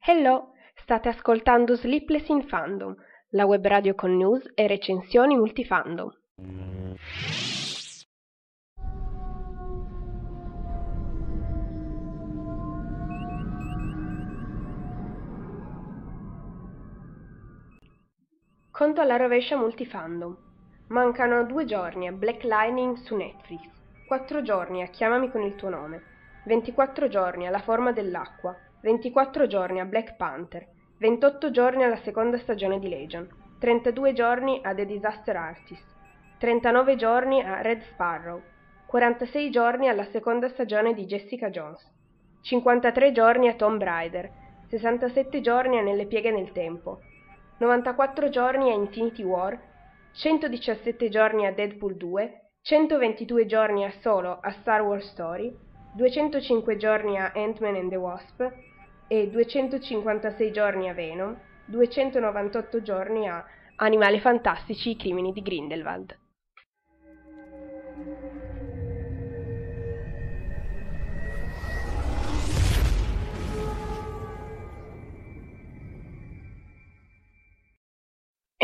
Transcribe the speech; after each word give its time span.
Hello, 0.00 0.52
state 0.74 1.08
ascoltando 1.08 1.76
Sleepless 1.76 2.28
in 2.28 2.42
Fandom, 2.48 2.94
la 3.30 3.44
web 3.44 3.64
radio 3.64 3.94
con 3.94 4.16
news 4.16 4.50
e 4.54 4.66
recensioni 4.66 5.36
multifandom. 5.36 6.10
Conto 18.70 19.00
alla 19.00 19.16
rovescia 19.16 19.56
multifandom. 19.56 20.36
Mancano 20.88 21.44
due 21.44 21.64
giorni 21.64 22.08
a 22.08 22.12
Black 22.12 22.42
Lightning 22.44 22.96
su 22.96 23.16
Netflix, 23.16 23.75
quattro 24.06 24.40
giorni 24.40 24.82
a 24.82 24.86
Chiamami 24.86 25.30
con 25.32 25.42
il 25.42 25.56
tuo 25.56 25.68
nome, 25.68 26.00
24 26.44 27.08
giorni 27.08 27.48
alla 27.48 27.58
forma 27.58 27.90
dell'acqua, 27.90 28.56
24 28.80 29.48
giorni 29.48 29.80
a 29.80 29.84
Black 29.84 30.14
Panther, 30.14 30.64
28 30.98 31.50
giorni 31.50 31.82
alla 31.82 31.96
seconda 31.96 32.38
stagione 32.38 32.78
di 32.78 32.88
Legion, 32.88 33.28
32 33.58 34.12
giorni 34.12 34.60
a 34.62 34.72
The 34.72 34.86
Disaster 34.86 35.36
Artist, 35.36 35.84
39 36.38 36.94
giorni 36.94 37.42
a 37.42 37.62
Red 37.62 37.82
Sparrow, 37.82 38.40
46 38.86 39.50
giorni 39.50 39.88
alla 39.88 40.04
seconda 40.04 40.48
stagione 40.50 40.94
di 40.94 41.04
Jessica 41.04 41.50
Jones, 41.50 41.84
53 42.42 43.10
giorni 43.10 43.48
a 43.48 43.54
Tomb 43.54 43.82
Raider, 43.82 44.30
67 44.68 45.40
giorni 45.40 45.78
a 45.78 45.82
Nelle 45.82 46.06
pieghe 46.06 46.30
nel 46.30 46.52
tempo, 46.52 47.00
94 47.58 48.28
giorni 48.28 48.70
a 48.70 48.74
Infinity 48.74 49.24
War, 49.24 49.58
117 50.12 51.08
giorni 51.08 51.44
a 51.44 51.52
Deadpool 51.52 51.96
2, 51.96 52.40
122 52.68 53.46
giorni 53.46 53.84
a 53.84 53.92
Solo 54.00 54.40
a 54.42 54.50
Star 54.60 54.82
Wars 54.82 55.08
Story, 55.10 55.56
205 55.96 56.76
giorni 56.76 57.16
a 57.16 57.30
Ant-Man 57.32 57.76
and 57.76 57.90
the 57.90 57.96
Wasp 57.96 58.42
e 59.06 59.30
256 59.30 60.50
giorni 60.50 60.88
a 60.88 60.92
Venom, 60.92 61.38
298 61.70 62.82
giorni 62.82 63.28
a 63.28 63.44
Animali 63.76 64.18
fantastici, 64.18 64.90
i 64.90 64.96
crimini 64.96 65.32
di 65.32 65.42
Grindelwald. 65.42 66.18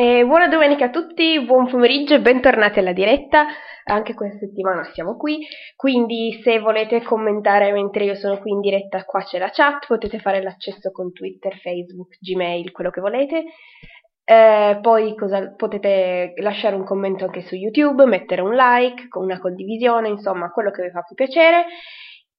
E 0.02 0.24
buona 0.24 0.48
domenica 0.48 0.86
a 0.86 0.90
tutti, 0.90 1.40
buon 1.44 1.68
pomeriggio 1.70 2.14
e 2.14 2.20
bentornati 2.20 2.80
alla 2.80 2.92
diretta. 2.92 3.46
Anche 3.84 4.14
questa 4.14 4.38
settimana 4.38 4.82
siamo 4.82 5.16
qui, 5.16 5.46
quindi 5.76 6.40
se 6.42 6.58
volete 6.58 7.02
commentare 7.02 7.70
mentre 7.70 8.02
io 8.02 8.16
sono 8.16 8.40
qui 8.40 8.50
in 8.50 8.58
diretta, 8.58 9.04
qua 9.04 9.22
c'è 9.22 9.38
la 9.38 9.50
chat, 9.52 9.86
potete 9.86 10.18
fare 10.18 10.42
l'accesso 10.42 10.90
con 10.90 11.12
Twitter, 11.12 11.56
Facebook, 11.56 12.16
Gmail, 12.18 12.72
quello 12.72 12.90
che 12.90 13.00
volete. 13.00 13.44
Eh, 14.24 14.78
poi 14.82 15.14
cosa, 15.14 15.54
potete 15.54 16.32
lasciare 16.38 16.74
un 16.74 16.82
commento 16.82 17.26
anche 17.26 17.42
su 17.42 17.54
YouTube, 17.54 18.04
mettere 18.04 18.40
un 18.40 18.56
like, 18.56 19.06
una 19.12 19.38
condivisione, 19.38 20.08
insomma, 20.08 20.50
quello 20.50 20.72
che 20.72 20.82
vi 20.82 20.90
fa 20.90 21.02
più 21.02 21.14
piacere. 21.14 21.66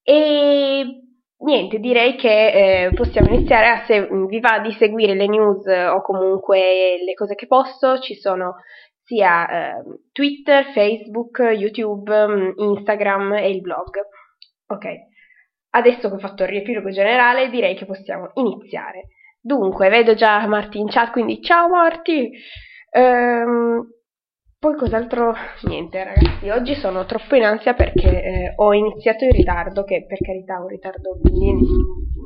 E 0.04 1.13
niente, 1.44 1.80
direi 1.80 2.16
che 2.16 2.86
eh, 2.86 2.94
possiamo 2.94 3.34
iniziare 3.34 3.68
a 3.68 3.86
se 3.86 4.08
vi 4.28 4.40
va 4.40 4.60
di 4.60 4.72
seguire 4.74 5.14
le 5.14 5.28
news 5.28 5.66
o 5.66 6.02
comunque 6.02 6.98
le 7.04 7.14
cose 7.14 7.36
che 7.36 7.48
posto, 7.48 8.00
ci 8.00 8.16
sono 8.16 8.56
sia 9.04 9.48
eh, 9.48 9.84
Twitter, 10.12 10.72
Facebook, 10.72 11.40
YouTube, 11.40 12.28
mm, 12.28 12.52
Instagram 12.58 13.34
e 13.34 13.50
il 13.50 13.62
blog. 13.62 13.90
Ok, 14.68 14.86
adesso 15.72 16.10
che 16.10 16.16
ho 16.16 16.20
fatto 16.20 16.44
il 16.44 16.50
riepilogo 16.50 16.90
generale 16.90 17.50
direi 17.50 17.76
che 17.76 17.86
possiamo 17.86 18.32
iniziare. 18.36 19.08
Dunque, 19.40 19.90
vedo 19.90 20.14
già 20.14 20.46
Marti 20.48 20.80
in 20.80 20.88
chat, 20.88 21.12
quindi 21.12 21.42
ciao 21.42 21.68
Marti! 21.68 22.32
Ehm, 22.92 23.86
poi 24.64 24.78
cos'altro? 24.78 25.34
Niente 25.64 26.02
ragazzi, 26.06 26.50
oggi 26.50 26.74
sono 26.76 27.04
troppo 27.04 27.36
in 27.36 27.44
ansia 27.44 27.74
perché 27.74 28.08
eh, 28.08 28.54
ho 28.56 28.74
iniziato 28.74 29.26
in 29.26 29.32
ritardo, 29.32 29.84
che 29.84 30.06
per 30.08 30.20
carità 30.20 30.62
un 30.62 30.68
ritardo 30.68 31.20
di 31.22 31.54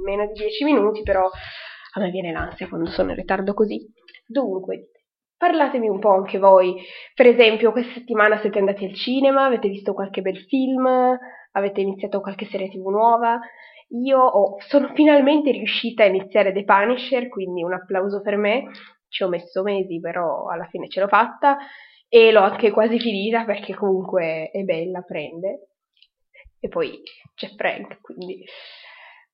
meno 0.06 0.28
di 0.28 0.34
10 0.34 0.64
minuti, 0.64 1.02
però 1.02 1.26
a 1.26 2.00
me 2.00 2.12
viene 2.12 2.32
l'ansia 2.32 2.68
quando 2.68 2.92
sono 2.92 3.10
in 3.10 3.16
ritardo 3.16 3.56
così. 3.56 3.84
Dunque, 4.24 4.92
parlatemi 5.36 5.90
un 5.90 5.98
po' 5.98 6.12
anche 6.12 6.38
voi. 6.38 6.76
Per 7.16 7.26
esempio, 7.26 7.72
questa 7.72 7.94
settimana 7.94 8.38
siete 8.38 8.60
andati 8.60 8.86
al 8.86 8.94
cinema, 8.94 9.46
avete 9.46 9.68
visto 9.68 9.96
qualche 9.96 10.22
bel 10.22 10.38
film, 10.46 10.88
avete 11.54 11.82
iniziato 11.82 12.22
qualche 12.22 12.46
serie 12.46 12.70
tv 12.70 12.86
nuova. 12.90 13.40
Io 14.04 14.20
ho, 14.20 14.58
sono 14.60 14.92
finalmente 14.94 15.50
riuscita 15.50 16.04
a 16.04 16.08
iniziare 16.08 16.54
The 16.54 16.66
Punisher, 16.66 17.30
quindi 17.30 17.64
un 17.64 17.74
applauso 17.74 18.22
per 18.22 18.38
me. 18.38 18.66
Ci 19.08 19.24
ho 19.24 19.28
messo 19.28 19.64
mesi, 19.64 20.00
però 20.00 20.46
alla 20.50 20.68
fine 20.70 20.88
ce 20.88 21.00
l'ho 21.00 21.08
fatta 21.08 21.58
e 22.10 22.32
l'ho 22.32 22.42
anche 22.42 22.72
quasi 22.72 23.00
finita 23.00 23.44
perché 23.46 23.74
comunque 23.74 24.50
è 24.52 24.62
bella, 24.64 25.02
prende. 25.02 25.70
E 26.60 26.68
poi 26.68 27.02
c'è 27.36 27.50
Frank, 27.56 28.02
quindi... 28.02 28.44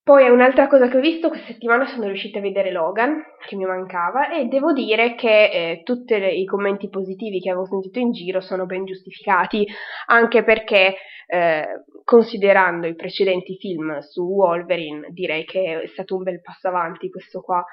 Poi 0.03 0.30
un'altra 0.30 0.68
cosa 0.68 0.90
che 0.90 0.97
ho 0.97 1.00
visto, 1.00 1.30
questa 1.30 1.53
settimana 1.53 1.86
sono 1.86 2.08
riuscita 2.08 2.40
a 2.40 2.41
vedere 2.41 2.72
Logan, 2.72 3.24
che 3.47 3.56
mi 3.56 3.64
mancava, 3.64 4.30
e 4.31 4.46
devo 4.47 4.74
dire 4.74 5.16
che 5.16 5.46
eh, 5.46 5.81
tutti 5.84 6.14
i 6.14 6.44
commenti 6.46 6.90
positivi 6.90 7.40
che 7.40 7.50
avevo 7.50 7.66
sentito 7.66 8.00
in 8.00 8.12
giro 8.12 8.41
sono 8.41 8.66
ben 8.66 8.84
giustificati, 8.84 9.66
anche 10.08 10.44
perché 10.44 10.96
eh, 11.25 11.68
considerando 12.03 12.86
i 12.86 12.96
precedenti 12.96 13.56
film 13.56 14.00
su 14.00 14.24
Wolverine, 14.24 15.08
direi 15.12 15.46
che 15.46 15.84
è 15.84 15.88
stato 15.88 16.18
un 16.18 16.24
bel 16.24 16.41
passo 16.41 16.68
avanti 16.68 17.09
questo 17.09 17.40
qua 17.40 17.64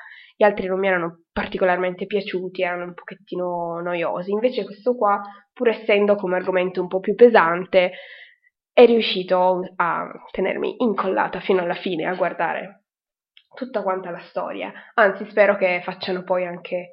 gli 0.40 0.44
altri 0.44 0.68
non 0.68 0.78
mi 0.78 0.86
erano 0.86 1.24
particolarmente 1.32 2.06
piaciuti, 2.06 2.62
erano 2.62 2.84
un 2.84 2.94
pochettino 2.94 3.78
noiosi. 3.82 4.30
Invece 4.30 4.64
questo 4.64 4.96
qua, 4.96 5.20
pur 5.52 5.68
essendo 5.68 6.14
come 6.14 6.36
argomento 6.36 6.80
un 6.80 6.88
po' 6.88 6.98
più 6.98 7.14
pesante, 7.14 7.92
è 8.80 8.86
riuscito 8.86 9.60
a 9.76 10.10
tenermi 10.30 10.76
incollata 10.78 11.40
fino 11.40 11.60
alla 11.60 11.74
fine 11.74 12.06
a 12.06 12.14
guardare 12.14 12.84
tutta 13.54 13.82
quanta 13.82 14.10
la 14.10 14.20
storia. 14.20 14.72
Anzi, 14.94 15.26
spero 15.28 15.56
che 15.56 15.82
facciano 15.84 16.22
poi 16.22 16.46
anche 16.46 16.90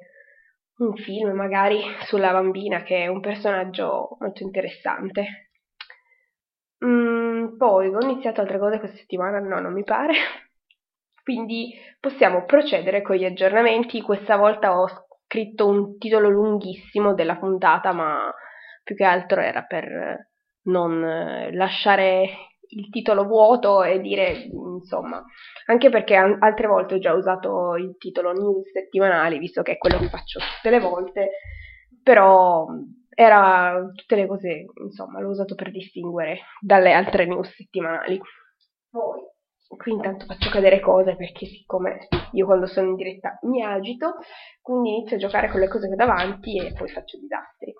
un 0.78 0.94
film 0.96 1.30
magari 1.30 1.80
sulla 2.04 2.30
bambina, 2.30 2.82
che 2.82 3.04
è 3.04 3.06
un 3.06 3.20
personaggio 3.20 4.18
molto 4.20 4.42
interessante. 4.42 5.50
Mm, 6.84 7.56
poi 7.56 7.88
ho 7.88 8.00
iniziato 8.02 8.42
altre 8.42 8.58
cose 8.58 8.78
questa 8.78 8.98
settimana, 8.98 9.38
no, 9.38 9.58
non 9.58 9.72
mi 9.72 9.82
pare. 9.82 10.12
Quindi 11.24 11.74
possiamo 11.98 12.44
procedere 12.44 13.00
con 13.00 13.16
gli 13.16 13.24
aggiornamenti. 13.24 14.02
Questa 14.02 14.36
volta 14.36 14.78
ho 14.78 14.86
scritto 15.24 15.66
un 15.66 15.96
titolo 15.96 16.28
lunghissimo 16.28 17.14
della 17.14 17.36
puntata, 17.36 17.92
ma 17.92 18.30
più 18.84 18.94
che 18.94 19.04
altro 19.04 19.40
era 19.40 19.62
per 19.62 20.28
non 20.68 21.50
lasciare 21.52 22.28
il 22.70 22.90
titolo 22.90 23.24
vuoto 23.24 23.82
e 23.82 24.00
dire, 24.00 24.48
insomma, 24.52 25.24
anche 25.66 25.88
perché 25.88 26.14
altre 26.14 26.66
volte 26.66 26.94
ho 26.94 26.98
già 26.98 27.12
usato 27.14 27.76
il 27.76 27.96
titolo 27.98 28.32
news 28.32 28.70
settimanali, 28.70 29.38
visto 29.38 29.62
che 29.62 29.72
è 29.72 29.78
quello 29.78 29.98
che 29.98 30.08
faccio 30.08 30.38
tutte 30.38 30.70
le 30.70 30.80
volte, 30.80 31.30
però 32.02 32.66
era 33.14 33.90
tutte 33.94 34.16
le 34.16 34.26
cose, 34.26 34.66
insomma, 34.82 35.20
l'ho 35.20 35.30
usato 35.30 35.54
per 35.54 35.70
distinguere 35.70 36.40
dalle 36.60 36.92
altre 36.92 37.26
news 37.26 37.52
settimanali. 37.54 38.20
Poi 38.90 39.20
qui 39.76 39.92
intanto 39.92 40.24
faccio 40.24 40.48
cadere 40.48 40.80
cose 40.80 41.14
perché 41.14 41.44
siccome 41.44 42.08
io 42.32 42.46
quando 42.46 42.66
sono 42.66 42.88
in 42.88 42.94
diretta 42.94 43.38
mi 43.42 43.62
agito, 43.62 44.14
quindi 44.62 44.94
inizio 44.94 45.16
a 45.16 45.18
giocare 45.18 45.50
con 45.50 45.60
le 45.60 45.68
cose 45.68 45.88
che 45.88 45.92
ho 45.92 45.96
davanti 45.96 46.58
e 46.58 46.72
poi 46.72 46.88
faccio 46.88 47.18
disastri. 47.18 47.74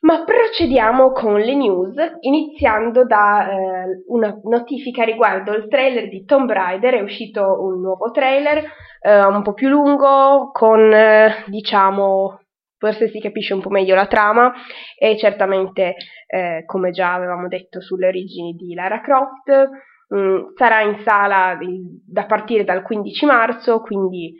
Ma 0.00 0.22
procediamo 0.22 1.10
con 1.10 1.40
le 1.40 1.54
news, 1.56 1.96
iniziando 2.20 3.04
da 3.04 3.50
eh, 3.50 4.04
una 4.06 4.38
notifica 4.44 5.02
riguardo 5.02 5.52
il 5.52 5.66
trailer 5.68 6.08
di 6.08 6.24
Tomb 6.24 6.48
Raider, 6.50 6.94
è 6.94 7.00
uscito 7.00 7.60
un 7.62 7.80
nuovo 7.80 8.12
trailer, 8.12 8.64
eh, 9.00 9.24
un 9.24 9.42
po' 9.42 9.54
più 9.54 9.68
lungo, 9.68 10.50
con 10.52 10.92
eh, 10.92 11.44
diciamo 11.46 12.40
forse 12.78 13.08
si 13.08 13.20
capisce 13.20 13.54
un 13.54 13.60
po' 13.60 13.70
meglio 13.70 13.96
la 13.96 14.06
trama 14.06 14.52
e 14.96 15.18
certamente, 15.18 15.96
eh, 16.28 16.62
come 16.64 16.90
già 16.92 17.14
avevamo 17.14 17.48
detto 17.48 17.80
sulle 17.80 18.06
origini 18.06 18.52
di 18.54 18.74
Lara 18.74 19.00
Croft, 19.00 19.68
mh, 20.08 20.16
mm, 20.16 20.44
sarà 20.54 20.82
in 20.82 21.02
sala 21.04 21.58
da 22.06 22.24
partire 22.24 22.62
dal 22.64 22.82
15 22.82 23.26
marzo, 23.26 23.80
quindi 23.80 24.32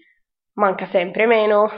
manca 0.55 0.87
sempre 0.87 1.26
meno. 1.26 1.69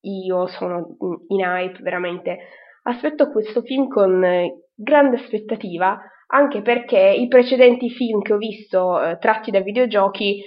Io 0.00 0.46
sono 0.46 0.96
in 1.28 1.40
hype, 1.40 1.82
veramente. 1.82 2.38
Aspetto 2.82 3.30
questo 3.30 3.62
film 3.62 3.88
con 3.88 4.24
grande 4.74 5.16
aspettativa, 5.16 5.98
anche 6.28 6.62
perché 6.62 6.98
i 6.98 7.28
precedenti 7.28 7.90
film 7.90 8.22
che 8.22 8.32
ho 8.32 8.38
visto 8.38 9.00
eh, 9.02 9.18
tratti 9.18 9.50
da 9.50 9.60
videogiochi 9.60 10.42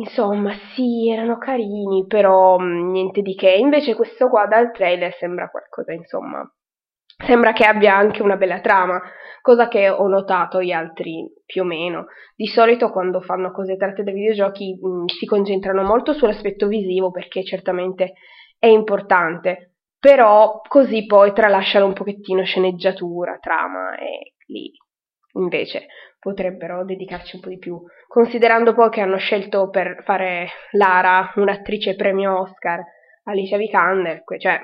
Insomma, 0.00 0.54
sì, 0.74 1.10
erano 1.10 1.36
carini, 1.36 2.06
però 2.06 2.58
mh, 2.58 2.64
mm, 2.64 2.90
niente 2.90 3.20
di 3.20 3.34
che. 3.34 3.50
Invece 3.50 3.94
questo 3.94 4.28
qua 4.28 4.46
dal 4.46 4.72
trailer 4.72 5.14
sembra 5.14 5.50
qualcosa, 5.50 5.92
insomma, 5.92 6.42
sembra 7.22 7.52
che 7.52 7.64
abbia 7.64 7.96
anche 7.96 8.22
una 8.22 8.36
bella 8.36 8.60
trama, 8.60 9.00
cosa 9.42 9.68
che 9.68 9.90
ho 9.90 10.06
notato 10.08 10.62
gli 10.62 10.72
altri 10.72 11.30
più 11.44 11.62
o 11.62 11.64
meno. 11.66 12.06
Di 12.34 12.46
solito 12.46 12.90
quando 12.90 13.20
fanno 13.20 13.52
cose 13.52 13.76
tratte 13.76 14.02
da 14.02 14.10
videogiochi 14.10 14.78
mh, 14.80 14.88
mm, 14.88 15.04
si 15.06 15.26
concentrano 15.26 15.82
molto 15.82 16.14
sull'aspetto 16.14 16.66
visivo 16.66 17.10
perché 17.10 17.44
certamente 17.44 18.14
è 18.58 18.68
importante, 18.68 19.69
però 20.00 20.62
così 20.66 21.04
poi 21.04 21.32
tralasciano 21.34 21.84
un 21.84 21.92
pochettino 21.92 22.42
sceneggiatura, 22.42 23.38
trama 23.38 23.96
e 23.96 24.32
lì 24.46 24.72
invece 25.34 25.86
potrebbero 26.18 26.84
dedicarci 26.84 27.36
un 27.36 27.42
po' 27.42 27.50
di 27.50 27.58
più, 27.58 27.80
considerando 28.08 28.74
poi 28.74 28.90
che 28.90 29.00
hanno 29.00 29.18
scelto 29.18 29.68
per 29.68 30.02
fare 30.04 30.48
Lara 30.72 31.32
un'attrice 31.36 31.94
premio 31.96 32.40
Oscar, 32.40 32.82
Alicia 33.24 33.56
Vikander, 33.56 34.24
cioè 34.38 34.60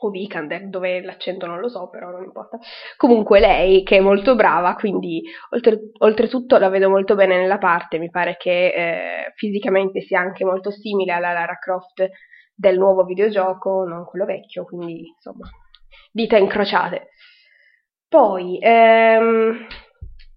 o 0.00 0.10
Vikander, 0.10 0.68
dove 0.68 1.00
l'accento 1.02 1.46
non 1.46 1.58
lo 1.58 1.68
so, 1.68 1.88
però 1.88 2.10
non 2.10 2.22
importa. 2.24 2.58
Comunque 2.96 3.40
lei, 3.40 3.82
che 3.82 3.96
è 3.96 4.00
molto 4.00 4.36
brava, 4.36 4.74
quindi 4.74 5.22
oltre, 5.50 5.90
oltretutto 5.98 6.56
la 6.58 6.68
vedo 6.68 6.88
molto 6.88 7.14
bene 7.14 7.36
nella 7.36 7.58
parte, 7.58 7.98
mi 7.98 8.10
pare 8.10 8.36
che 8.36 8.66
eh, 8.68 9.32
fisicamente 9.34 10.00
sia 10.02 10.20
anche 10.20 10.44
molto 10.44 10.70
simile 10.70 11.12
alla 11.12 11.32
Lara 11.32 11.58
Croft 11.58 12.08
del 12.58 12.76
nuovo 12.78 13.04
videogioco, 13.04 13.84
non 13.84 14.04
quello 14.04 14.24
vecchio, 14.24 14.64
quindi 14.64 15.06
insomma, 15.14 15.48
dita 16.10 16.36
incrociate. 16.36 17.10
Poi, 18.08 18.58
ehm, 18.60 19.66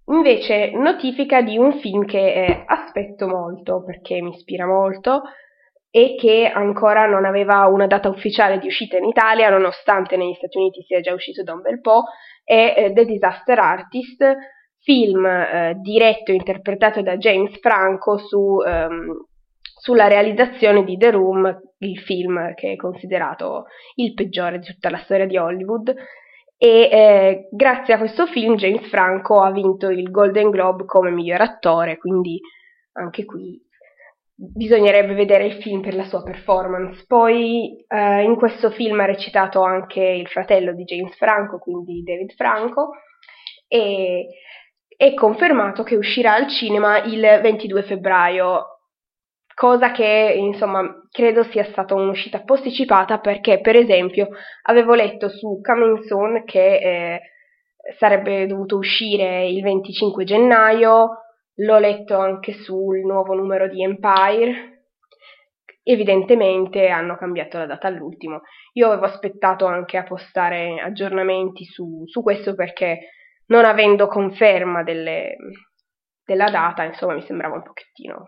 Invece, 0.06 0.72
notifica 0.72 1.42
di 1.42 1.56
un 1.56 1.78
film 1.78 2.04
che 2.04 2.18
eh, 2.18 2.64
aspetto 2.66 3.28
molto 3.28 3.84
perché 3.84 4.20
mi 4.20 4.30
ispira 4.30 4.66
molto 4.66 5.22
e 5.90 6.16
che 6.18 6.50
ancora 6.52 7.06
non 7.06 7.24
aveva 7.24 7.66
una 7.66 7.86
data 7.86 8.08
ufficiale 8.08 8.58
di 8.58 8.66
uscita 8.66 8.96
in 8.96 9.04
Italia, 9.04 9.48
nonostante 9.48 10.16
negli 10.16 10.34
Stati 10.34 10.58
Uniti 10.58 10.82
sia 10.82 11.00
già 11.00 11.12
uscito 11.12 11.42
da 11.42 11.52
un 11.52 11.60
bel 11.60 11.80
po', 11.80 12.04
è 12.42 12.74
eh, 12.76 12.92
The 12.92 13.04
Disaster 13.04 13.58
Artist, 13.58 14.24
film 14.80 15.24
eh, 15.24 15.76
diretto 15.80 16.32
e 16.32 16.34
interpretato 16.34 17.00
da 17.00 17.16
James 17.16 17.58
Franco 17.60 18.18
su, 18.18 18.60
ehm, 18.66 19.26
sulla 19.82 20.06
realizzazione 20.06 20.84
di 20.84 20.96
The 20.96 21.10
Room, 21.10 21.60
il 21.78 21.98
film 21.98 22.54
che 22.54 22.74
è 22.74 22.76
considerato 22.76 23.64
il 23.96 24.14
peggiore 24.14 24.60
di 24.60 24.66
tutta 24.66 24.90
la 24.90 24.98
storia 24.98 25.26
di 25.26 25.36
Hollywood, 25.36 25.92
e 26.56 26.88
eh, 26.88 27.48
grazie 27.50 27.94
a 27.94 27.98
questo 27.98 28.26
film 28.26 28.54
James 28.54 28.88
Franco 28.88 29.42
ha 29.42 29.50
vinto 29.50 29.90
il 29.90 30.08
Golden 30.12 30.50
Globe 30.50 30.84
come 30.84 31.10
miglior 31.10 31.40
attore, 31.40 31.98
quindi 31.98 32.40
anche 32.92 33.24
qui 33.24 33.60
bisognerebbe 34.34 35.14
vedere 35.14 35.46
il 35.46 35.60
film 35.60 35.80
per 35.80 35.96
la 35.96 36.04
sua 36.04 36.22
performance. 36.22 37.02
Poi 37.04 37.84
eh, 37.88 38.22
in 38.22 38.36
questo 38.36 38.70
film 38.70 39.00
ha 39.00 39.04
recitato 39.04 39.62
anche 39.62 40.00
il 40.00 40.28
fratello 40.28 40.72
di 40.74 40.84
James 40.84 41.16
Franco, 41.16 41.58
quindi 41.58 42.04
David 42.04 42.34
Franco, 42.34 42.90
e 43.66 44.28
è 44.96 45.12
confermato 45.14 45.82
che 45.82 45.96
uscirà 45.96 46.34
al 46.34 46.48
cinema 46.48 47.02
il 47.02 47.40
22 47.42 47.82
febbraio 47.82 48.71
cosa 49.62 49.92
che 49.92 50.34
insomma 50.36 51.06
credo 51.08 51.44
sia 51.44 51.62
stata 51.62 51.94
un'uscita 51.94 52.42
posticipata 52.42 53.20
perché 53.20 53.60
per 53.60 53.76
esempio 53.76 54.30
avevo 54.62 54.94
letto 54.94 55.28
su 55.28 55.60
Coming 55.62 56.00
Soon 56.00 56.42
che 56.44 56.78
eh, 56.78 57.20
sarebbe 57.96 58.48
dovuto 58.48 58.76
uscire 58.76 59.46
il 59.46 59.62
25 59.62 60.24
gennaio, 60.24 61.10
l'ho 61.54 61.78
letto 61.78 62.18
anche 62.18 62.54
sul 62.54 63.02
nuovo 63.02 63.34
numero 63.34 63.68
di 63.68 63.84
Empire, 63.84 64.86
evidentemente 65.84 66.88
hanno 66.88 67.16
cambiato 67.16 67.58
la 67.58 67.66
data 67.66 67.86
all'ultimo. 67.86 68.40
Io 68.72 68.88
avevo 68.88 69.06
aspettato 69.06 69.66
anche 69.66 69.96
a 69.96 70.02
postare 70.02 70.80
aggiornamenti 70.80 71.64
su, 71.66 72.02
su 72.06 72.20
questo 72.20 72.56
perché 72.56 73.10
non 73.46 73.64
avendo 73.64 74.08
conferma 74.08 74.82
delle, 74.82 75.36
della 76.24 76.50
data, 76.50 76.82
insomma, 76.82 77.14
mi 77.14 77.22
sembrava 77.22 77.54
un 77.54 77.62
pochettino 77.62 78.26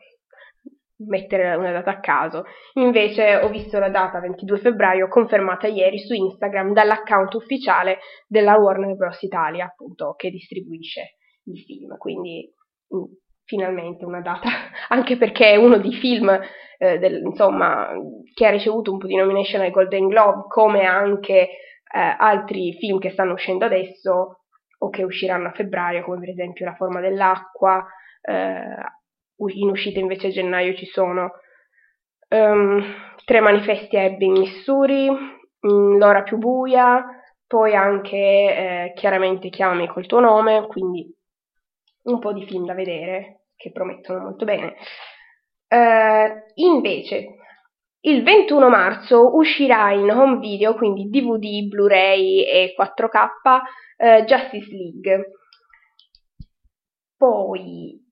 mettere 0.98 1.54
una 1.56 1.72
data 1.72 1.90
a 1.90 2.00
caso. 2.00 2.44
Invece 2.74 3.36
ho 3.36 3.48
visto 3.48 3.78
la 3.78 3.88
data 3.88 4.20
22 4.20 4.58
febbraio 4.58 5.08
confermata 5.08 5.66
ieri 5.66 5.98
su 5.98 6.14
Instagram 6.14 6.72
dall'account 6.72 7.34
ufficiale 7.34 7.98
della 8.26 8.56
Warner 8.56 8.94
Bros. 8.94 9.20
Italia, 9.22 9.66
appunto, 9.66 10.14
che 10.16 10.30
distribuisce 10.30 11.16
il 11.44 11.58
film. 11.64 11.96
Quindi 11.98 12.52
mm, 12.94 13.02
finalmente 13.44 14.04
una 14.04 14.20
data, 14.20 14.48
anche 14.88 15.16
perché 15.16 15.52
è 15.52 15.56
uno 15.56 15.78
dei 15.78 15.94
film 15.94 16.28
eh, 16.78 16.98
del, 16.98 17.22
insomma, 17.24 17.90
che 18.32 18.46
ha 18.46 18.50
ricevuto 18.50 18.92
un 18.92 18.98
po' 18.98 19.06
di 19.06 19.16
nomination 19.16 19.62
ai 19.62 19.70
Golden 19.70 20.08
Globe, 20.08 20.44
come 20.48 20.84
anche 20.84 21.32
eh, 21.32 22.16
altri 22.18 22.72
film 22.74 22.98
che 22.98 23.10
stanno 23.10 23.32
uscendo 23.32 23.64
adesso 23.64 24.40
o 24.78 24.90
che 24.90 25.02
usciranno 25.02 25.48
a 25.48 25.52
febbraio, 25.52 26.04
come 26.04 26.18
per 26.18 26.30
esempio 26.30 26.64
La 26.64 26.74
forma 26.74 27.00
dell'acqua, 27.00 27.86
eh, 28.20 29.02
in 29.36 29.68
uscita 29.68 29.98
invece 29.98 30.28
a 30.28 30.30
gennaio 30.30 30.74
ci 30.74 30.86
sono 30.86 31.32
um, 32.28 32.82
Tre 33.24 33.40
manifesti 33.40 33.96
a 33.96 34.02
Ebbing, 34.02 34.36
Missouri, 34.36 35.08
mm, 35.08 35.96
L'ora 35.96 36.22
più 36.22 36.36
buia, 36.36 37.02
poi 37.46 37.74
anche 37.74 38.16
eh, 38.16 38.92
chiaramente 38.96 39.48
Chiamami 39.48 39.86
col 39.88 40.06
tuo 40.06 40.20
nome, 40.20 40.66
quindi 40.66 41.10
un 42.02 42.18
po' 42.18 42.34
di 42.34 42.44
film 42.46 42.66
da 42.66 42.74
vedere 42.74 43.44
che 43.56 43.72
promettono 43.72 44.20
molto 44.20 44.44
bene. 44.44 44.74
Uh, 45.68 46.42
invece, 46.54 47.36
il 48.00 48.22
21 48.22 48.68
marzo 48.68 49.34
uscirà 49.34 49.92
in 49.92 50.10
home 50.10 50.38
video, 50.38 50.74
quindi 50.74 51.08
DVD, 51.08 51.66
Blu-ray 51.66 52.42
e 52.42 52.74
4K, 52.78 53.24
uh, 53.24 54.04
eh, 54.04 54.24
Justice 54.24 54.70
League. 54.70 55.32
Poi 57.16 58.03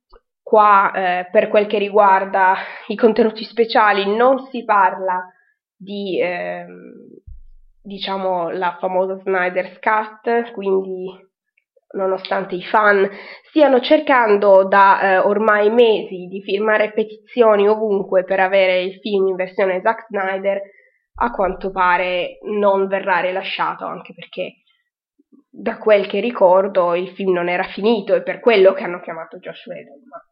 Qua, 0.53 0.93
eh, 0.93 1.29
per 1.31 1.49
quel 1.49 1.67
che 1.67 1.79
riguarda 1.79 2.55
i 2.89 2.95
contenuti 2.95 3.43
speciali, 3.43 4.15
non 4.15 4.49
si 4.51 4.65
parla 4.65 5.27
di, 5.75 6.21
eh, 6.21 6.67
diciamo, 7.83 8.51
la 8.51 8.77
famosa 8.79 9.19
Snyder's 9.23 9.79
Cut, 9.79 10.53
quindi 10.53 11.07
nonostante 11.95 12.55
i 12.55 12.63
fan 12.63 13.09
stiano 13.49 13.81
cercando 13.81 14.69
da 14.69 15.01
eh, 15.01 15.19
ormai 15.21 15.71
mesi 15.71 16.27
di 16.27 16.43
firmare 16.43 16.93
petizioni 16.93 17.67
ovunque 17.67 18.23
per 18.25 18.41
avere 18.41 18.83
il 18.83 18.99
film 19.01 19.29
in 19.29 19.37
versione 19.37 19.81
Zack 19.81 20.05
Snyder, 20.09 20.61
a 21.15 21.31
quanto 21.31 21.71
pare 21.71 22.37
non 22.43 22.89
verrà 22.89 23.21
rilasciato, 23.21 23.87
anche 23.87 24.13
perché 24.13 24.57
da 25.49 25.79
quel 25.79 26.07
che 26.07 26.21
ricordo 26.21 26.95
il 26.95 27.09
film 27.13 27.33
non 27.33 27.49
era 27.49 27.65
finito 27.65 28.15
e 28.15 28.23
per 28.23 28.39
quello 28.41 28.75
che 28.75 28.83
hanno 28.83 29.01
chiamato 29.01 29.39
Josh 29.39 29.65
Whedon, 29.65 30.03
ma 30.11 30.23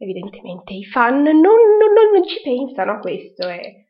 evidentemente 0.00 0.72
i 0.72 0.84
fan 0.84 1.22
non, 1.22 1.34
non, 1.34 2.10
non 2.12 2.26
ci 2.26 2.40
pensano 2.42 2.92
a 2.92 2.98
questo 2.98 3.46
e 3.48 3.84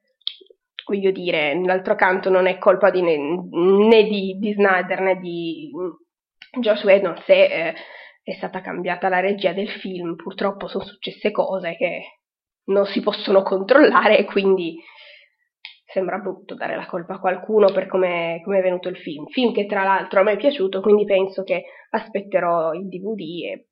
voglio 0.84 1.12
dire, 1.12 1.58
d'altro 1.64 1.94
canto 1.94 2.30
non 2.30 2.46
è 2.48 2.58
colpa 2.58 2.90
di, 2.90 3.00
né, 3.00 4.02
di, 4.08 4.36
di, 4.38 4.52
Snyder 4.52 5.00
né 5.00 5.18
di 5.20 5.70
Josh 6.58 6.82
Whedon 6.82 7.22
se 7.24 7.44
eh, 7.44 7.74
è 8.24 8.32
stata 8.32 8.60
cambiata 8.60 9.08
la 9.08 9.20
regia 9.20 9.52
del 9.52 9.68
film, 9.68 10.16
purtroppo 10.16 10.66
sono 10.66 10.84
successe 10.84 11.30
cose 11.30 11.76
che 11.76 12.02
non 12.64 12.86
si 12.86 13.00
possono 13.00 13.42
controllare 13.42 14.18
e 14.18 14.24
quindi 14.24 14.78
sembra 15.84 16.18
brutto 16.18 16.54
dare 16.54 16.74
la 16.74 16.86
colpa 16.86 17.14
a 17.14 17.20
qualcuno 17.20 17.70
per 17.72 17.86
come 17.86 18.40
è 18.40 18.62
venuto 18.62 18.88
il 18.88 18.96
film. 18.96 19.26
Film 19.26 19.52
che 19.52 19.66
tra 19.66 19.84
l'altro 19.84 20.20
a 20.20 20.22
me 20.24 20.32
è 20.32 20.36
piaciuto, 20.36 20.80
quindi 20.80 21.04
penso 21.04 21.44
che 21.44 21.64
aspetterò 21.90 22.72
il 22.72 22.88
DVD 22.88 23.44
e 23.44 23.69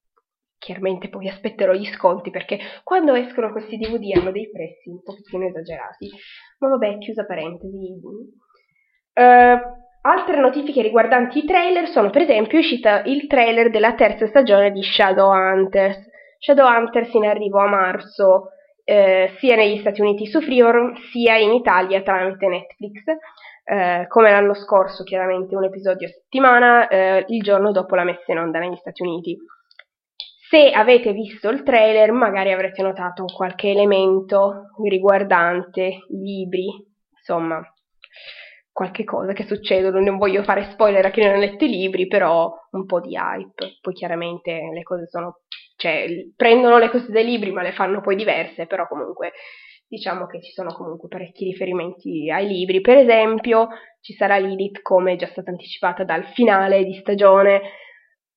chiaramente 0.59 1.09
poi 1.09 1.29
aspetterò 1.29 1.73
gli 1.73 1.87
sconti 1.87 2.31
perché 2.31 2.59
quando 2.83 3.15
escono 3.15 3.53
questi 3.53 3.77
DVD 3.77 4.17
hanno 4.19 4.33
dei 4.33 4.50
prezzi 4.50 4.88
un 4.88 5.03
pochettino 5.03 5.47
esagerati. 5.47 6.11
Ma 6.59 6.69
vabbè, 6.69 6.99
chiusa 6.99 7.25
parentesi. 7.25 8.00
Uh, 9.15 9.59
altre 10.03 10.41
notifiche 10.41 10.83
riguardanti 10.83 11.38
i 11.38 11.45
trailer 11.45 11.88
sono 11.88 12.11
per 12.11 12.23
esempio 12.23 12.59
uscita 12.59 13.03
il 13.05 13.27
trailer 13.27 13.71
della 13.71 13.95
terza 13.95 14.27
stagione 14.27 14.71
di 14.71 14.83
Shadowhunters. 14.83 16.07
Shadowhunters 16.38 17.12
in 17.15 17.25
arrivo 17.25 17.59
a 17.59 17.69
marzo 17.69 18.50
eh, 18.85 19.35
sia 19.38 19.57
negli 19.57 19.79
Stati 19.81 20.00
Uniti 20.00 20.27
su 20.27 20.41
Freeform 20.41 20.95
sia 21.11 21.37
in 21.37 21.53
Italia 21.53 22.00
tramite 22.03 22.47
Netflix. 22.47 23.03
eh, 23.65 24.07
come 24.09 24.31
l'anno 24.31 24.55
scorso, 24.55 25.05
chiaramente 25.05 25.55
un 25.55 25.65
episodio 25.65 26.09
a 26.09 26.11
settimana, 26.11 26.88
eh, 26.88 27.25
il 27.29 27.43
giorno 27.43 27.71
dopo 27.71 27.95
la 27.97 28.05
messa 28.05 28.33
in 28.33 28.38
onda 28.38 28.59
negli 28.59 28.77
Stati 28.77 29.03
Uniti. 29.03 29.37
Se 30.49 30.71
avete 30.71 31.12
visto 31.12 31.50
il 31.50 31.62
trailer, 31.62 32.11
magari 32.11 32.52
avrete 32.52 32.81
notato 32.81 33.25
qualche 33.26 33.69
elemento 33.69 34.71
riguardante 34.83 35.83
i 35.83 36.19
libri, 36.23 36.67
insomma, 37.14 37.61
qualche 38.73 39.05
cosa 39.05 39.35
che 39.35 39.45
succedono. 39.45 40.00
Non 40.00 40.17
voglio 40.17 40.43
fare 40.43 40.71
spoiler 40.71 41.05
a 41.05 41.11
chi 41.11 41.21
non 41.21 41.35
ha 41.35 41.37
letto 41.37 41.67
i 41.67 41.69
libri, 41.69 42.07
però 42.07 42.50
un 42.71 42.87
po' 42.87 43.00
di 43.00 43.14
hype. 43.14 43.76
Poi 43.83 43.93
chiaramente 43.93 44.71
le 44.73 44.83
cose 44.85 45.07
sono, 45.07 45.40
cioè, 45.76 46.07
prendono 46.35 46.78
le 46.78 46.88
cose 46.88 47.12
dai 47.12 47.26
libri, 47.26 47.50
ma 47.50 47.61
le 47.61 47.73
fanno 47.73 48.00
poi 48.00 48.17
diverse, 48.17 48.67
però 48.67 48.87
comunque 48.87 49.33
diciamo 49.87 50.26
che 50.26 50.40
ci 50.43 50.52
sono 50.52 50.73
comunque 50.73 51.09
parecchi 51.09 51.45
riferimenti 51.45 52.31
ai 52.31 52.47
libri. 52.47 52.81
Per 52.81 52.97
esempio, 52.97 53.69
ci 54.00 54.14
sarà 54.14 54.38
Lilith, 54.38 54.81
come 54.81 55.17
già 55.17 55.26
stata 55.26 55.50
anticipata 55.50 56.05
dal 56.05 56.25
finale 56.28 56.85
di 56.85 56.95
stagione. 56.95 57.61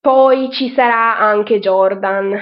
Poi 0.01 0.49
ci 0.51 0.69
sarà 0.69 1.19
anche 1.19 1.59
Jordan. 1.59 2.35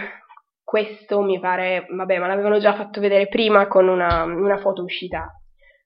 Questo 0.64 1.22
mi 1.22 1.40
pare, 1.42 1.86
vabbè, 1.90 2.18
ma 2.18 2.28
l'avevano 2.28 2.58
già 2.58 2.74
fatto 2.74 3.02
vedere 3.02 3.28
prima 3.28 3.68
con 3.68 3.90
una, 3.90 4.24
una 4.24 4.58
foto 4.58 4.84
uscita 4.84 5.28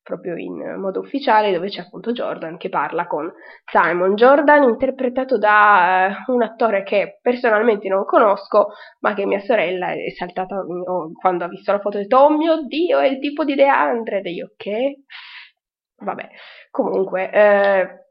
proprio 0.04 0.36
in 0.36 0.76
modo 0.78 1.00
ufficiale, 1.00 1.52
dove 1.52 1.70
c'è 1.70 1.82
appunto 1.82 2.12
Jordan 2.12 2.58
che 2.58 2.70
parla 2.70 3.08
con 3.08 3.32
Simon. 3.72 4.14
Jordan 4.14 4.64
interpretato 4.64 5.38
da 5.40 6.24
uh, 6.28 6.32
un 6.32 6.44
attore 6.44 6.84
che 6.84 7.18
personalmente 7.22 7.88
non 7.88 8.06
conosco, 8.06 8.74
ma 9.00 9.16
che 9.16 9.26
mia 9.26 9.40
sorella 9.40 9.94
è 9.94 10.12
saltata 10.12 10.58
oh, 10.58 11.12
quando 11.14 11.46
ha 11.46 11.48
visto 11.48 11.72
la 11.72 11.80
foto 11.80 11.98
e 11.98 12.02
ha 12.02 12.04
detto, 12.04 12.18
oh 12.18 12.38
mio 12.38 12.62
Dio, 12.68 13.00
è 13.00 13.08
il 13.08 13.20
tipo 13.20 13.44
di 13.44 13.56
DeAndre, 13.56 14.22
e 14.22 14.30
io 14.30 14.52
che... 14.58 15.04
Vabbè, 15.96 16.30
comunque, 16.70 17.32
eh, 17.32 18.03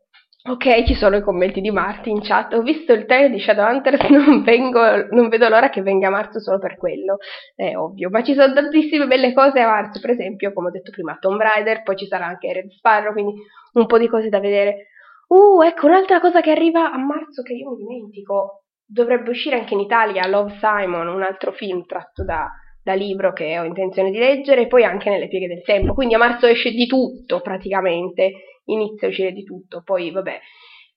Ok, 0.45 0.83
ci 0.87 0.95
sono 0.95 1.17
i 1.17 1.23
commenti 1.23 1.61
di 1.61 1.71
Marti 1.71 2.11
in 2.11 2.21
chat. 2.21 2.53
Ho 2.55 2.63
visto 2.63 2.93
il 2.93 3.07
trailer 3.07 3.31
di 3.31 3.39
Shadowhunters, 3.39 4.01
non, 4.11 4.43
vengo, 4.43 4.81
non 5.11 5.29
vedo 5.29 5.49
l'ora 5.49 5.71
che 5.71 5.83
venga 5.83 6.09
a 6.09 6.11
marzo 6.11 6.41
solo 6.41 6.59
per 6.59 6.77
quello. 6.77 7.19
È 7.55 7.77
ovvio, 7.77 8.11
ma 8.11 8.25
ci 8.25 8.35
sono 8.35 8.53
tantissime 8.53 9.07
belle 9.07 9.33
cose 9.35 9.61
a 9.61 9.69
marzo, 9.69 10.01
per 10.01 10.11
esempio, 10.11 10.53
come 10.53 10.69
ho 10.69 10.71
detto 10.73 10.91
prima, 10.91 11.17
Tomb 11.21 11.41
Raider, 11.41 11.85
poi 11.85 11.97
ci 11.97 12.07
sarà 12.07 12.27
anche 12.27 12.53
Red 12.53 12.71
Sparrow, 12.71 13.13
quindi 13.13 13.35
un 13.75 13.87
po' 13.87 13.99
di 13.99 14.09
cose 14.09 14.29
da 14.29 14.41
vedere. 14.41 14.89
Uh, 15.29 15.63
ecco 15.63 15.87
un'altra 15.87 16.19
cosa 16.19 16.41
che 16.41 16.51
arriva 16.51 16.91
a 16.91 16.99
marzo 16.99 17.43
che 17.43 17.53
io 17.53 17.71
mi 17.71 17.77
dimentico. 17.77 18.65
Dovrebbe 18.85 19.31
uscire 19.31 19.57
anche 19.57 19.75
in 19.75 19.81
Italia 19.81 20.27
Love 20.27 20.57
Simon, 20.59 21.07
un 21.07 21.23
altro 21.23 21.53
film 21.53 21.87
tratto 21.87 22.25
da, 22.25 22.51
da 22.83 22.95
libro 22.95 23.33
che 23.33 23.61
ho 23.61 23.65
intenzione 23.65 24.11
di 24.11 24.19
leggere, 24.19 24.63
e 24.63 24.67
poi 24.67 24.83
anche 24.83 25.09
nelle 25.09 25.29
pieghe 25.29 25.47
del 25.47 25.63
tempo. 25.63 25.95
Quindi 25.95 26.15
a 26.15 26.19
marzo 26.19 26.47
esce 26.47 26.73
di 26.73 26.87
tutto 26.87 27.41
praticamente 27.41 28.33
inizia 28.65 29.07
a 29.07 29.11
uscire 29.11 29.33
di 29.33 29.45
tutto, 29.45 29.83
poi 29.85 30.11
vabbè. 30.11 30.41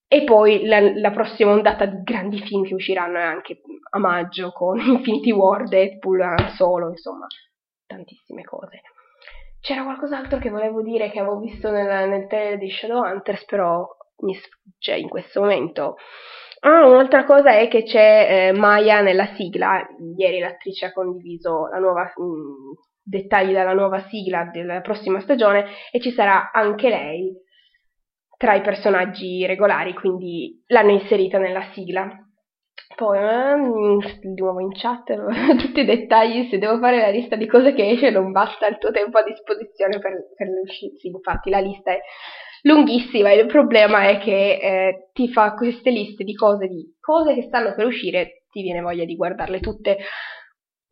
E 0.07 0.24
poi 0.24 0.65
la, 0.65 0.79
la, 0.79 1.12
prossima 1.12 1.51
ondata 1.51 1.86
di 1.86 2.03
grandi 2.03 2.39
film 2.39 2.63
che 2.63 2.75
usciranno 2.75 3.17
è 3.17 3.24
anche 3.24 3.62
a 3.91 4.00
maggio 4.00 4.51
con 4.51 4.79
Infinity 4.79 5.31
War, 5.31 5.67
Deadpool, 5.67 6.51
Solo, 6.55 6.89
insomma, 6.89 7.25
tantissime 7.86 8.43
cose. 8.43 8.81
C'era 9.60 9.84
qualcos'altro 9.84 10.38
che 10.38 10.51
volevo 10.51 10.84
dire 10.84 11.10
che 11.10 11.19
avevo 11.19 11.39
visto 11.39 11.72
nel, 11.72 12.07
nel 12.07 12.27
trailer 12.27 12.60
di 12.60 12.69
Shadowhunters, 12.69 13.45
però 13.45 13.86
mi 14.17 14.36
sfugge 14.36 14.95
in 14.95 15.10
questo 15.10 15.41
momento. 15.41 15.95
Ah, 16.60 16.86
un'altra 16.88 17.25
cosa 17.25 17.57
è 17.57 17.67
che 17.67 17.84
c'è 17.84 18.50
eh, 18.50 18.51
Maya 18.51 19.01
nella 19.01 19.34
sigla. 19.36 19.88
Ieri 20.15 20.39
l'attrice 20.39 20.86
ha 20.86 20.93
condiviso 20.93 21.67
la 21.67 21.79
nuova, 21.79 22.12
mh, 22.15 22.24
mm, 22.24 22.72
dettagli 23.01 23.53
della 23.53 23.74
nuova 23.74 24.00
sigla 24.07 24.50
della 24.51 24.81
prossima 24.81 25.19
stagione 25.19 25.65
e 25.91 26.00
ci 26.00 26.12
sarà 26.12 26.51
anche 26.51 26.89
lei 26.89 27.34
tra 28.38 28.54
i 28.54 28.62
personaggi 28.62 29.46
regolari, 29.46 29.94
quindi 29.94 30.63
l'hanno 30.68 30.92
inserita 30.92 31.38
nella 31.38 31.63
sigla. 31.74 32.10
Poi, 32.96 33.18
eh, 33.18 34.20
di 34.22 34.42
nuovo 34.42 34.60
in 34.60 34.72
chat, 34.74 35.13
tutti 35.58 35.82
i 35.82 35.86
dettagli, 35.86 36.50
se 36.50 36.58
devo 36.58 36.77
fare 36.77 37.00
la 37.00 37.10
lista 37.10 37.36
di 37.36 37.48
cose 37.48 37.74
che 37.74 37.89
esce 37.89 38.10
non 38.10 38.32
basta 38.32 38.68
il 38.68 38.77
tuo 38.77 38.92
tempo 38.92 39.18
a 39.18 39.24
disposizione 39.24 40.00
per, 40.00 40.13
per 40.36 40.48
le 40.48 40.62
uscite, 40.62 40.98
sì, 40.98 41.08
infatti 41.08 41.50
la 41.50 41.60
lista 41.60 41.92
è 41.92 42.00
lunghissima 42.65 43.32
il 43.32 43.46
problema 43.46 44.10
è 44.10 44.18
che 44.18 44.60
eh, 44.62 45.10
ti 45.13 45.32
fa 45.32 45.54
queste 45.54 45.92
liste 45.92 46.24
di 46.24 46.34
cose, 46.34 46.68
di 46.68 46.96
cose 47.00 47.36
che 47.36 47.44
stanno 47.44 47.74
per 47.75 47.86
uscire, 47.86 48.44
ti 48.50 48.62
viene 48.62 48.82
voglia 48.82 49.06
di 49.06 49.15
guardarle 49.15 49.60
tutte 49.60 49.98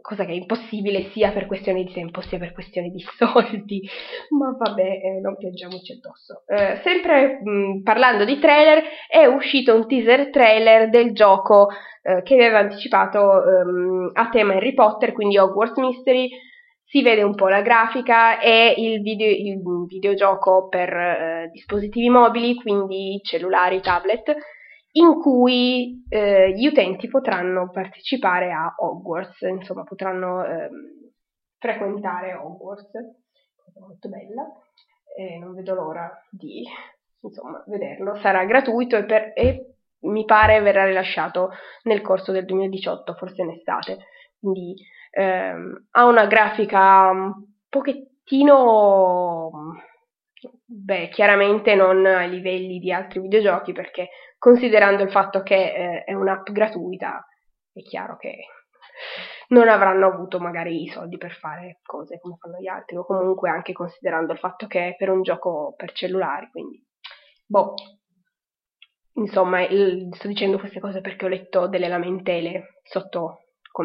cosa 0.03 0.25
che 0.25 0.33
è 0.33 0.35
impossibile 0.35 1.09
sia 1.11 1.31
per 1.31 1.47
questioni 1.47 1.85
di 1.85 1.93
tempo 1.93 2.19
sia 2.21 2.37
per 2.37 2.51
questioni 2.51 2.91
di 2.91 2.99
soldi, 3.17 3.81
ma 4.37 4.53
vabbè, 4.55 4.81
eh, 4.81 5.19
non 5.21 5.37
piangiamoci 5.37 5.93
addosso. 5.93 6.43
Eh, 6.45 6.81
sempre 6.83 7.39
mh, 7.41 7.49
mm, 7.49 7.83
parlando 7.83 8.25
di 8.25 8.37
trailer, 8.37 8.83
è 9.07 9.25
uscito 9.25 9.73
un 9.73 9.87
teaser 9.87 10.29
trailer 10.29 10.89
del 10.89 11.13
gioco 11.13 11.69
eh, 12.03 12.21
che 12.21 12.35
aveva 12.35 12.59
anticipato 12.59 13.19
um, 13.21 14.11
a 14.13 14.27
tema 14.29 14.55
Harry 14.55 14.73
Potter, 14.73 15.13
quindi 15.13 15.37
Hogwarts 15.37 15.77
Mystery. 15.77 16.29
Si 16.83 17.01
vede 17.01 17.23
un 17.23 17.33
po' 17.33 17.47
la 17.47 17.61
grafica 17.61 18.39
e 18.39 18.75
il, 18.77 19.01
video, 19.01 19.27
il 19.27 19.59
videogioco 19.87 20.67
per 20.67 20.93
eh, 20.93 21.49
dispositivi 21.51 22.07
mobili, 22.09 22.53
quindi 22.55 23.19
cellulari, 23.23 23.81
tablet 23.81 24.35
in 24.93 25.19
cui 25.19 26.03
eh, 26.09 26.51
gli 26.51 26.67
utenti 26.67 27.07
potranno 27.07 27.69
partecipare 27.69 28.51
a 28.51 28.73
Hogwarts, 28.77 29.41
insomma 29.41 29.83
potranno 29.83 30.45
eh, 30.45 30.69
frequentare 31.57 32.33
Hogwarts, 32.33 32.91
molto 33.79 34.09
bella, 34.09 34.43
e 35.15 35.37
non 35.39 35.53
vedo 35.53 35.73
l'ora 35.73 36.11
di 36.29 36.63
insomma, 37.21 37.63
vederlo, 37.67 38.15
sarà 38.17 38.45
gratuito 38.45 38.97
e, 38.97 39.05
per, 39.05 39.31
e 39.33 39.75
mi 40.01 40.25
pare 40.25 40.61
verrà 40.61 40.85
rilasciato 40.85 41.51
nel 41.83 42.01
corso 42.01 42.31
del 42.31 42.45
2018, 42.45 43.13
forse 43.13 43.41
in 43.41 43.51
estate, 43.51 43.97
quindi 44.39 44.75
ehm, 45.11 45.87
ha 45.91 46.05
una 46.05 46.25
grafica 46.27 47.09
un 47.09 47.33
pochettino 47.69 49.49
Beh, 50.65 51.09
chiaramente 51.09 51.75
non 51.75 52.05
ai 52.05 52.29
livelli 52.29 52.79
di 52.79 52.91
altri 52.91 53.19
videogiochi 53.19 53.71
perché 53.71 54.09
considerando 54.37 55.03
il 55.03 55.11
fatto 55.11 55.41
che 55.41 55.55
eh, 55.55 56.03
è 56.03 56.13
un'app 56.13 56.49
gratuita 56.49 57.25
è 57.71 57.81
chiaro 57.81 58.17
che 58.17 58.45
non 59.49 59.67
avranno 59.67 60.07
avuto 60.07 60.39
magari 60.39 60.83
i 60.83 60.87
soldi 60.87 61.17
per 61.17 61.33
fare 61.33 61.79
cose 61.83 62.19
come 62.19 62.35
fanno 62.39 62.59
gli 62.59 62.67
altri 62.67 62.97
o 62.97 63.05
comunque 63.05 63.49
anche 63.49 63.73
considerando 63.73 64.33
il 64.33 64.39
fatto 64.39 64.67
che 64.67 64.89
è 64.89 64.95
per 64.95 65.09
un 65.09 65.21
gioco 65.21 65.73
per 65.75 65.91
cellulari, 65.91 66.49
quindi 66.51 66.83
boh. 67.45 67.73
Insomma, 69.15 69.61
il, 69.65 70.09
sto 70.15 70.27
dicendo 70.27 70.57
queste 70.57 70.79
cose 70.79 70.99
perché 70.99 71.25
ho 71.25 71.27
letto 71.27 71.67
delle 71.67 71.87
lamentele 71.87 72.79
sotto 72.83 73.42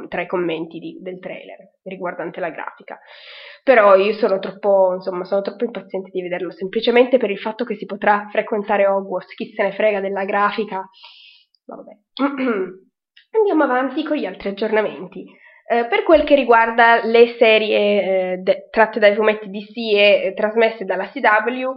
tra 0.09 0.21
i 0.21 0.27
commenti 0.27 0.79
di, 0.79 0.99
del 1.01 1.19
trailer 1.19 1.73
riguardante 1.85 2.41
la 2.41 2.51
grafica. 2.51 2.99
Però 3.63 3.97
io 3.97 4.13
sono 4.13 4.39
troppo, 4.39 4.95
insomma, 4.95 5.25
sono 5.25 5.41
troppo 5.41 5.65
impaziente 5.65 6.11
di 6.13 6.23
vederlo, 6.23 6.51
semplicemente 6.51 7.17
per 7.17 7.31
il 7.31 7.39
fatto 7.39 7.65
che 7.65 7.77
si 7.77 7.87
potrà 7.87 8.29
frequentare 8.31 8.87
Hogwarts, 8.87 9.35
chi 9.35 9.53
se 9.55 9.63
ne 9.63 9.73
frega 9.73 10.01
della 10.01 10.25
grafica. 10.25 10.85
Vabbè. 11.65 11.93
Andiamo 13.37 13.65
avanti 13.65 14.05
con 14.05 14.17
gli 14.17 14.25
altri 14.27 14.51
aggiornamenti. 14.51 15.25
Eh, 15.71 15.87
per 15.87 16.03
quel 16.03 16.25
che 16.25 16.35
riguarda 16.35 17.05
le 17.05 17.37
serie 17.39 18.33
eh, 18.33 18.37
de- 18.39 18.69
tratte 18.71 18.99
dai 18.99 19.15
fumetti 19.15 19.51
DC 19.51 19.77
e 19.77 20.23
eh, 20.25 20.33
trasmesse 20.35 20.87
dalla 20.87 21.11
CW, 21.11 21.73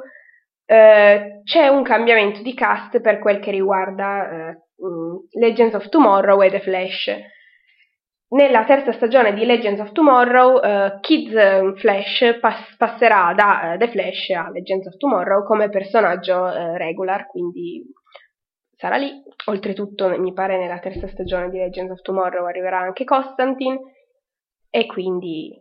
eh, 0.66 1.42
c'è 1.44 1.68
un 1.68 1.84
cambiamento 1.84 2.42
di 2.42 2.54
cast 2.54 3.02
per 3.02 3.20
quel 3.20 3.40
che 3.40 3.52
riguarda 3.52 4.30
eh, 4.30 4.62
mm, 4.82 5.16
Legends 5.38 5.76
of 5.76 5.90
Tomorrow 5.90 6.42
e 6.42 6.50
The 6.50 6.62
Flash. 6.62 7.12
Nella 8.32 8.64
terza 8.64 8.94
stagione 8.94 9.34
di 9.34 9.44
Legends 9.44 9.82
of 9.82 9.92
Tomorrow, 9.92 10.56
uh, 10.56 11.00
Kids 11.02 11.80
Flash 11.82 12.40
pass- 12.40 12.78
passerà 12.78 13.34
da 13.36 13.74
uh, 13.74 13.78
The 13.78 13.90
Flash 13.90 14.30
a 14.30 14.50
Legends 14.50 14.88
of 14.88 14.96
Tomorrow 14.96 15.44
come 15.44 15.68
personaggio 15.68 16.38
uh, 16.44 16.78
regular, 16.78 17.28
quindi 17.28 17.84
sarà 18.74 18.96
lì. 18.96 19.12
Oltretutto, 19.48 20.18
mi 20.18 20.32
pare 20.32 20.58
nella 20.58 20.80
terza 20.80 21.10
stagione 21.10 21.50
di 21.50 21.58
Legends 21.58 21.92
of 21.92 22.02
Tomorrow 22.02 22.46
arriverà 22.46 22.80
anche 22.80 23.04
Constantine 23.04 23.78
e 24.70 24.86
quindi 24.86 25.54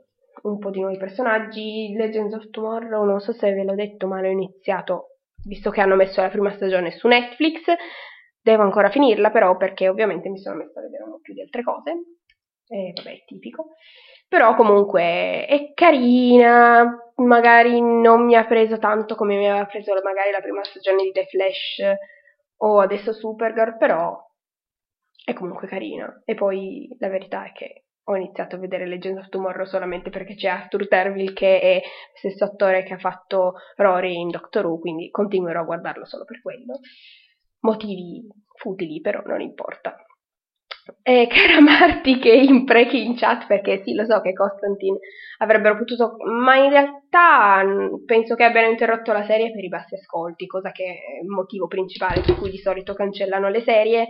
un 0.43 0.59
po' 0.59 0.71
di 0.71 0.79
nuovi 0.79 0.97
personaggi. 0.97 1.93
Legends 1.97 2.35
of 2.35 2.51
Tomorrow, 2.51 3.03
non 3.05 3.19
so 3.19 3.33
se 3.33 3.53
ve 3.53 3.65
l'ho 3.65 3.75
detto, 3.75 4.07
ma 4.07 4.21
l'ho 4.21 4.29
iniziato 4.29 5.17
visto 5.45 5.71
che 5.71 5.81
hanno 5.81 5.97
messo 5.97 6.21
la 6.21 6.29
prima 6.29 6.53
stagione 6.53 6.93
su 6.93 7.09
Netflix. 7.09 7.63
Devo 8.41 8.63
ancora 8.63 8.91
finirla 8.91 9.31
però 9.31 9.57
perché 9.57 9.89
ovviamente 9.89 10.29
mi 10.29 10.39
sono 10.39 10.55
messa 10.59 10.79
a 10.79 10.83
vedere 10.85 11.03
un 11.03 11.11
po' 11.11 11.19
più 11.21 11.35
di 11.35 11.43
altre 11.43 11.65
cose 11.65 11.93
e 12.71 12.93
vabbè, 12.95 13.25
tipico. 13.27 13.75
Però 14.29 14.55
comunque 14.55 15.45
è 15.47 15.73
carina, 15.75 17.13
magari 17.17 17.81
non 17.81 18.25
mi 18.25 18.37
ha 18.37 18.47
preso 18.47 18.79
tanto 18.79 19.17
come 19.17 19.37
mi 19.37 19.49
aveva 19.49 19.67
preso 19.67 19.93
magari 20.05 20.31
la 20.31 20.41
prima 20.41 20.63
stagione 20.63 21.03
di 21.03 21.11
The 21.11 21.27
Flash 21.27 21.83
o 22.59 22.79
adesso 22.79 23.13
Supergirl, 23.13 23.77
però 23.77 24.17
è 25.25 25.33
comunque 25.33 25.67
carina. 25.67 26.23
E 26.25 26.35
poi 26.35 26.95
la 27.01 27.09
verità 27.09 27.45
è 27.45 27.53
che 27.53 27.87
ho 28.05 28.17
iniziato 28.17 28.55
a 28.55 28.61
vedere 28.61 28.87
Legends 28.87 29.23
of 29.23 29.29
Tomorrow 29.31 29.67
solamente 29.67 30.11
perché 30.11 30.35
c'è 30.35 30.49
Arthur 30.49 30.87
Terville 30.87 31.33
che 31.33 31.61
è 31.61 31.75
lo 31.75 32.17
stesso 32.17 32.45
attore 32.45 32.85
che 32.85 32.95
ha 32.95 32.99
fatto 32.99 33.55
Rory 33.77 34.19
in 34.19 34.31
Doctor 34.31 34.67
Who, 34.67 34.79
quindi 34.79 35.11
continuerò 35.11 35.61
a 35.61 35.65
guardarlo 35.65 36.05
solo 36.05 36.25
per 36.25 36.41
quello. 36.41 36.79
Motivi 37.61 38.27
futili, 38.55 39.01
però 39.01 39.23
non 39.25 39.41
importa. 39.41 39.97
E 41.03 41.27
cara 41.29 41.61
Marti 41.61 42.19
che 42.19 42.31
imprechi 42.31 43.05
in 43.05 43.17
chat 43.17 43.47
perché 43.47 43.83
sì, 43.83 43.95
lo 43.95 44.05
so 44.05 44.21
che 44.21 44.33
Constantine 44.33 44.99
avrebbero 45.39 45.77
potuto, 45.77 46.17
ma 46.25 46.57
in 46.57 46.71
realtà 46.71 47.63
penso 48.05 48.35
che 48.35 48.45
abbiano 48.45 48.69
interrotto 48.69 49.13
la 49.13 49.25
serie 49.25 49.51
per 49.53 49.65
i 49.65 49.69
bassi 49.69 49.95
ascolti, 49.95 50.47
cosa 50.47 50.71
che 50.71 50.85
è 50.85 51.23
il 51.23 51.29
motivo 51.29 51.67
principale 51.67 52.21
per 52.21 52.37
cui 52.37 52.51
di 52.51 52.59
solito 52.59 52.95
cancellano 52.95 53.49
le 53.49 53.63
serie. 53.63 54.09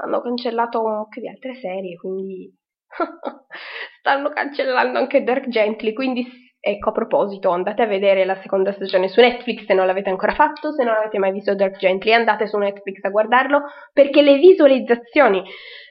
Hanno 0.00 0.20
cancellato 0.20 0.86
anche 0.86 1.20
di 1.20 1.28
altre 1.28 1.54
serie, 1.56 1.96
quindi 1.96 2.48
stanno 3.98 4.30
cancellando 4.30 4.98
anche 4.98 5.24
Dark 5.24 5.48
Gently, 5.48 5.92
quindi 5.92 6.24
ecco 6.60 6.88
a 6.90 6.92
proposito, 6.92 7.50
andate 7.50 7.82
a 7.82 7.86
vedere 7.86 8.24
la 8.24 8.40
seconda 8.40 8.72
stagione 8.72 9.08
su 9.08 9.20
Netflix 9.20 9.64
se 9.64 9.74
non 9.74 9.86
l'avete 9.86 10.10
ancora 10.10 10.34
fatto, 10.34 10.72
se 10.72 10.84
non 10.84 10.94
avete 10.94 11.18
mai 11.18 11.32
visto 11.32 11.54
Dark 11.54 11.78
Gently 11.78 12.12
andate 12.12 12.46
su 12.46 12.56
Netflix 12.58 13.02
a 13.04 13.10
guardarlo 13.10 13.62
perché 13.92 14.22
le 14.22 14.38
visualizzazioni 14.38 15.42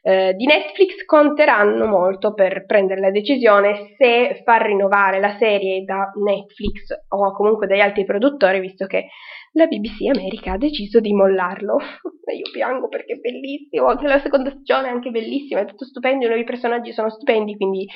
eh, 0.04 0.34
di 0.34 0.46
Netflix 0.46 1.06
conteranno 1.06 1.86
molto 1.88 2.34
per 2.34 2.66
prendere 2.66 3.00
la 3.00 3.12
decisione 3.12 3.96
se 3.98 4.42
far 4.44 4.64
rinnovare 4.64 5.20
la 5.20 5.38
serie 5.38 5.84
da 5.84 6.12
Netflix 6.16 6.90
o 7.10 7.32
comunque 7.34 7.68
dagli 7.68 7.80
altri 7.80 8.06
produttori 8.06 8.60
visto 8.60 8.86
che 8.86 9.08
la 9.54 9.66
BBC 9.66 10.08
America 10.14 10.54
ha 10.54 10.58
deciso 10.58 11.00
di 11.00 11.14
mollarlo. 11.14 11.78
Io 12.38 12.52
piango 12.52 12.88
perché 12.90 13.14
è 13.14 13.18
bellissimo, 13.18 13.88
anche 13.88 14.08
la 14.08 14.20
seconda 14.20 14.52
stagione 14.52 14.88
è 14.88 14.92
anche 14.92 15.10
bellissima, 15.10 15.62
è 15.62 15.66
tutto 15.66 15.86
stupendo, 15.86 16.26
i 16.26 16.28
nuovi 16.28 16.44
personaggi 16.44 16.92
sono 16.92 17.10
stupendi, 17.10 17.56
quindi 17.56 17.88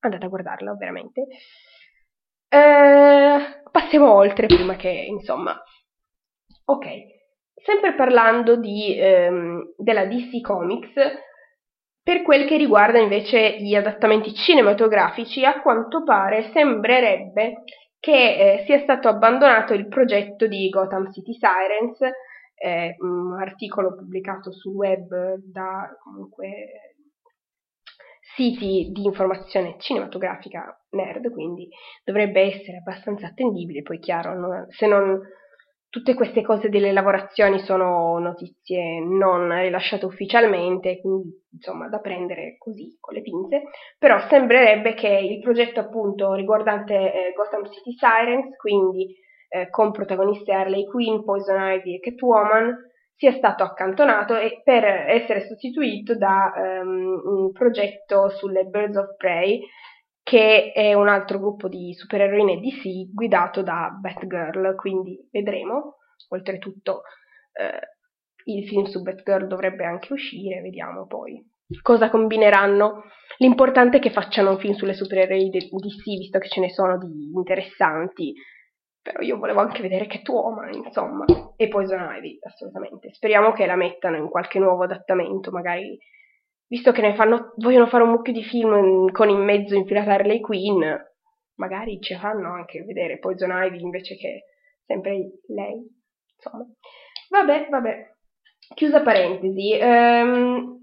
andate 0.00 0.24
a 0.24 0.28
guardarlo, 0.28 0.76
veramente. 0.76 1.26
Eh, 2.52 3.62
passiamo 3.70 4.12
oltre 4.12 4.46
prima 4.46 4.74
che, 4.74 4.88
insomma. 4.88 5.56
Ok, 6.64 6.86
sempre 7.54 7.94
parlando 7.94 8.56
di, 8.56 8.96
ehm, 8.98 9.74
della 9.76 10.04
DC 10.06 10.40
Comics, 10.40 10.92
per 12.02 12.22
quel 12.22 12.46
che 12.48 12.56
riguarda 12.56 12.98
invece 12.98 13.58
gli 13.58 13.74
adattamenti 13.76 14.34
cinematografici, 14.34 15.44
a 15.44 15.60
quanto 15.60 16.02
pare 16.02 16.50
sembrerebbe 16.52 17.62
che 18.00 18.60
eh, 18.60 18.64
sia 18.64 18.80
stato 18.80 19.08
abbandonato 19.08 19.72
il 19.72 19.86
progetto 19.86 20.48
di 20.48 20.68
Gotham 20.70 21.12
City 21.12 21.34
Sirens, 21.34 22.00
eh, 22.56 22.96
un 22.98 23.38
articolo 23.40 23.94
pubblicato 23.94 24.50
sul 24.52 24.74
web 24.74 25.36
da 25.36 25.88
comunque 26.02 26.89
siti 28.34 28.90
di 28.92 29.04
informazione 29.04 29.76
cinematografica 29.78 30.78
nerd, 30.90 31.30
quindi 31.30 31.68
dovrebbe 32.04 32.40
essere 32.40 32.78
abbastanza 32.78 33.26
attendibile, 33.26 33.82
poi 33.82 33.98
chiaro, 33.98 34.38
no, 34.38 34.66
se 34.68 34.86
non 34.86 35.20
tutte 35.90 36.14
queste 36.14 36.42
cose 36.42 36.68
delle 36.68 36.92
lavorazioni 36.92 37.58
sono 37.58 38.16
notizie 38.18 39.00
non 39.00 39.50
rilasciate 39.60 40.06
ufficialmente, 40.06 41.00
quindi 41.00 41.36
insomma 41.52 41.88
da 41.88 41.98
prendere 41.98 42.56
così 42.58 42.96
con 43.00 43.14
le 43.14 43.22
pinze, 43.22 43.62
però 43.98 44.18
sembrerebbe 44.28 44.94
che 44.94 45.08
il 45.08 45.40
progetto 45.40 45.80
appunto 45.80 46.32
riguardante 46.34 46.94
eh, 46.94 47.32
Gotham 47.34 47.68
City 47.72 47.92
Sirens, 47.98 48.56
quindi 48.56 49.16
eh, 49.48 49.68
con 49.68 49.90
protagoniste 49.90 50.52
Harley 50.52 50.86
Quinn, 50.86 51.24
Poison 51.24 51.60
Ivy 51.60 51.96
e 51.96 51.98
Catwoman, 51.98 52.72
sia 53.20 53.32
stato 53.32 53.62
accantonato 53.64 54.34
e 54.34 54.62
per 54.64 54.82
essere 54.82 55.46
sostituito 55.46 56.16
da 56.16 56.54
um, 56.56 57.20
un 57.22 57.52
progetto 57.52 58.30
sulle 58.30 58.64
Birds 58.64 58.96
of 58.96 59.14
Prey 59.18 59.60
che 60.22 60.72
è 60.72 60.94
un 60.94 61.06
altro 61.06 61.38
gruppo 61.38 61.68
di 61.68 61.92
supereroine 61.92 62.60
DC 62.60 63.12
guidato 63.12 63.62
da 63.62 63.90
Batgirl, 64.00 64.74
quindi 64.74 65.18
vedremo. 65.30 65.96
Oltretutto 66.28 67.02
eh, 67.52 68.50
il 68.50 68.66
film 68.66 68.84
su 68.84 69.02
Batgirl 69.02 69.46
dovrebbe 69.48 69.84
anche 69.84 70.14
uscire, 70.14 70.62
vediamo 70.62 71.06
poi 71.06 71.46
cosa 71.82 72.08
combineranno. 72.08 73.02
L'importante 73.36 73.98
è 73.98 74.00
che 74.00 74.10
facciano 74.10 74.52
un 74.52 74.58
film 74.58 74.72
sulle 74.72 74.94
supereroi 74.94 75.50
DC, 75.50 76.04
visto 76.04 76.38
che 76.38 76.48
ce 76.48 76.60
ne 76.60 76.70
sono 76.70 76.96
di 76.96 77.32
interessanti. 77.34 78.32
Però 79.02 79.20
io 79.20 79.38
volevo 79.38 79.60
anche 79.60 79.80
vedere 79.80 80.06
Catwoman, 80.06 80.74
insomma, 80.74 81.24
e 81.56 81.68
Poison 81.68 82.06
Ivy, 82.16 82.38
assolutamente. 82.42 83.12
Speriamo 83.12 83.52
che 83.52 83.64
la 83.66 83.76
mettano 83.76 84.16
in 84.16 84.28
qualche 84.28 84.58
nuovo 84.58 84.82
adattamento, 84.84 85.50
magari 85.50 85.98
visto 86.66 86.92
che 86.92 87.00
ne 87.00 87.14
fanno, 87.14 87.52
vogliono 87.56 87.86
fare 87.86 88.04
un 88.04 88.10
mucchio 88.10 88.32
di 88.32 88.44
film 88.44 89.10
con 89.10 89.28
in 89.28 89.42
mezzo 89.42 89.74
infilata 89.74 90.12
Harley 90.12 90.40
Quinn, 90.40 90.82
magari 91.56 92.00
ci 92.00 92.14
fanno 92.14 92.52
anche 92.52 92.84
vedere 92.84 93.18
Poison 93.18 93.50
Ivy 93.52 93.80
invece 93.80 94.16
che 94.16 94.44
sempre 94.84 95.38
lei. 95.48 95.82
Insomma, 96.36 96.66
vabbè, 97.30 97.68
vabbè. 97.70 98.14
Chiusa 98.74 99.02
parentesi. 99.02 99.72
Ehm, 99.72 100.78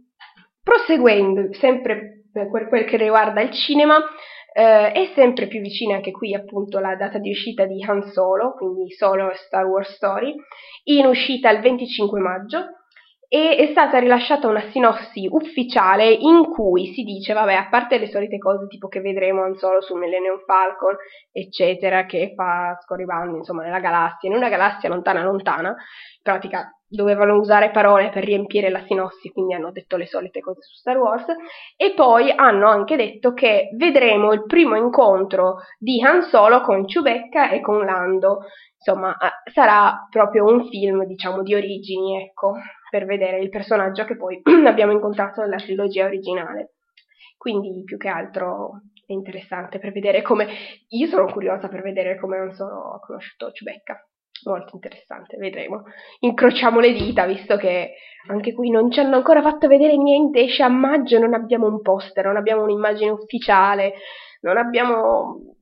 proseguendo, 0.61 1.53
sempre 1.53 2.23
per 2.31 2.67
quel 2.67 2.85
che 2.85 2.97
riguarda 2.97 3.41
il 3.41 3.51
cinema, 3.51 3.97
eh, 4.57 4.91
è 4.91 5.11
sempre 5.13 5.45
più 5.45 5.61
vicina 5.61 5.97
anche 5.97 6.09
qui 6.09 6.33
appunto 6.33 6.79
la 6.79 6.95
data 6.95 7.19
di 7.19 7.29
uscita 7.29 7.65
di 7.65 7.83
Han 7.83 8.09
Solo, 8.11 8.53
quindi 8.53 8.89
Solo 8.91 9.31
Star 9.35 9.65
Wars 9.65 9.93
Story, 9.93 10.33
in 10.85 11.05
uscita 11.05 11.51
il 11.51 11.61
25 11.61 12.19
maggio. 12.19 12.65
E 13.29 13.57
è 13.57 13.67
stata 13.71 13.99
rilasciata 13.99 14.47
una 14.47 14.71
sinossi 14.71 15.27
ufficiale 15.29 16.09
in 16.09 16.45
cui 16.45 16.93
si 16.93 17.03
dice, 17.03 17.33
vabbè, 17.33 17.53
a 17.53 17.67
parte 17.67 17.97
le 17.97 18.07
solite 18.07 18.37
cose 18.37 18.67
tipo 18.67 18.87
che 18.87 19.01
vedremo 19.01 19.41
non 19.41 19.57
solo 19.57 19.81
su 19.81 19.95
Millennium 19.95 20.41
Falcon, 20.45 20.95
eccetera, 21.29 22.05
che 22.05 22.31
fa 22.33 22.79
scorribando, 22.81 23.35
insomma, 23.35 23.63
nella 23.63 23.81
galassia, 23.81 24.29
in 24.29 24.35
una 24.35 24.47
galassia 24.47 24.87
lontana 24.87 25.23
lontana, 25.23 25.69
in 25.69 25.75
pratica 26.23 26.71
dovevano 26.87 27.35
usare 27.35 27.71
parole 27.71 28.09
per 28.09 28.23
riempire 28.23 28.69
la 28.69 28.83
sinossi, 28.85 29.29
quindi 29.29 29.53
hanno 29.53 29.71
detto 29.71 29.97
le 29.97 30.05
solite 30.05 30.39
cose 30.39 30.61
su 30.61 30.75
Star 30.75 30.97
Wars, 30.97 31.25
e 31.75 31.93
poi 31.93 32.31
hanno 32.31 32.67
anche 32.67 32.95
detto 32.95 33.33
che 33.33 33.69
vedremo 33.75 34.31
il 34.33 34.45
primo 34.45 34.75
incontro 34.75 35.57
di 35.77 36.01
Han 36.01 36.23
Solo 36.23 36.61
con 36.61 36.85
Chewbacca 36.85 37.49
e 37.49 37.61
con 37.61 37.83
Lando, 37.83 38.39
insomma, 38.77 39.15
sarà 39.51 40.07
proprio 40.09 40.45
un 40.45 40.67
film, 40.67 41.05
diciamo, 41.05 41.43
di 41.43 41.53
origini, 41.55 42.21
ecco, 42.23 42.53
per 42.89 43.05
vedere 43.05 43.39
il 43.39 43.49
personaggio 43.49 44.05
che 44.05 44.15
poi 44.15 44.41
abbiamo 44.65 44.93
incontrato 44.93 45.41
nella 45.41 45.57
trilogia 45.57 46.05
originale. 46.05 46.73
Quindi 47.37 47.83
più 47.83 47.97
che 47.97 48.07
altro 48.07 48.81
è 49.05 49.13
interessante 49.13 49.79
per 49.79 49.91
vedere 49.91 50.21
come... 50.21 50.47
Io 50.89 51.07
sono 51.07 51.31
curiosa 51.31 51.67
per 51.67 51.81
vedere 51.81 52.17
come 52.17 52.37
non 52.37 52.51
sono 52.53 52.99
conosciuto 53.05 53.51
Ciubecca. 53.51 54.01
Molto 54.45 54.75
interessante, 54.75 55.37
vedremo. 55.37 55.83
Incrociamo 56.19 56.79
le 56.79 56.93
dita, 56.93 57.25
visto 57.25 57.57
che 57.57 57.95
anche 58.29 58.53
qui 58.53 58.69
non 58.69 58.91
ci 58.91 58.99
hanno 58.99 59.15
ancora 59.15 59.41
fatto 59.41 59.67
vedere 59.67 59.95
niente. 59.97 60.41
Esce 60.41 60.63
a 60.63 60.69
maggio, 60.69 61.19
non 61.19 61.33
abbiamo 61.33 61.67
un 61.67 61.81
poster, 61.81 62.25
non 62.25 62.37
abbiamo 62.37 62.63
un'immagine 62.63 63.09
ufficiale, 63.09 63.93
non 64.41 64.57
abbiamo. 64.57 65.55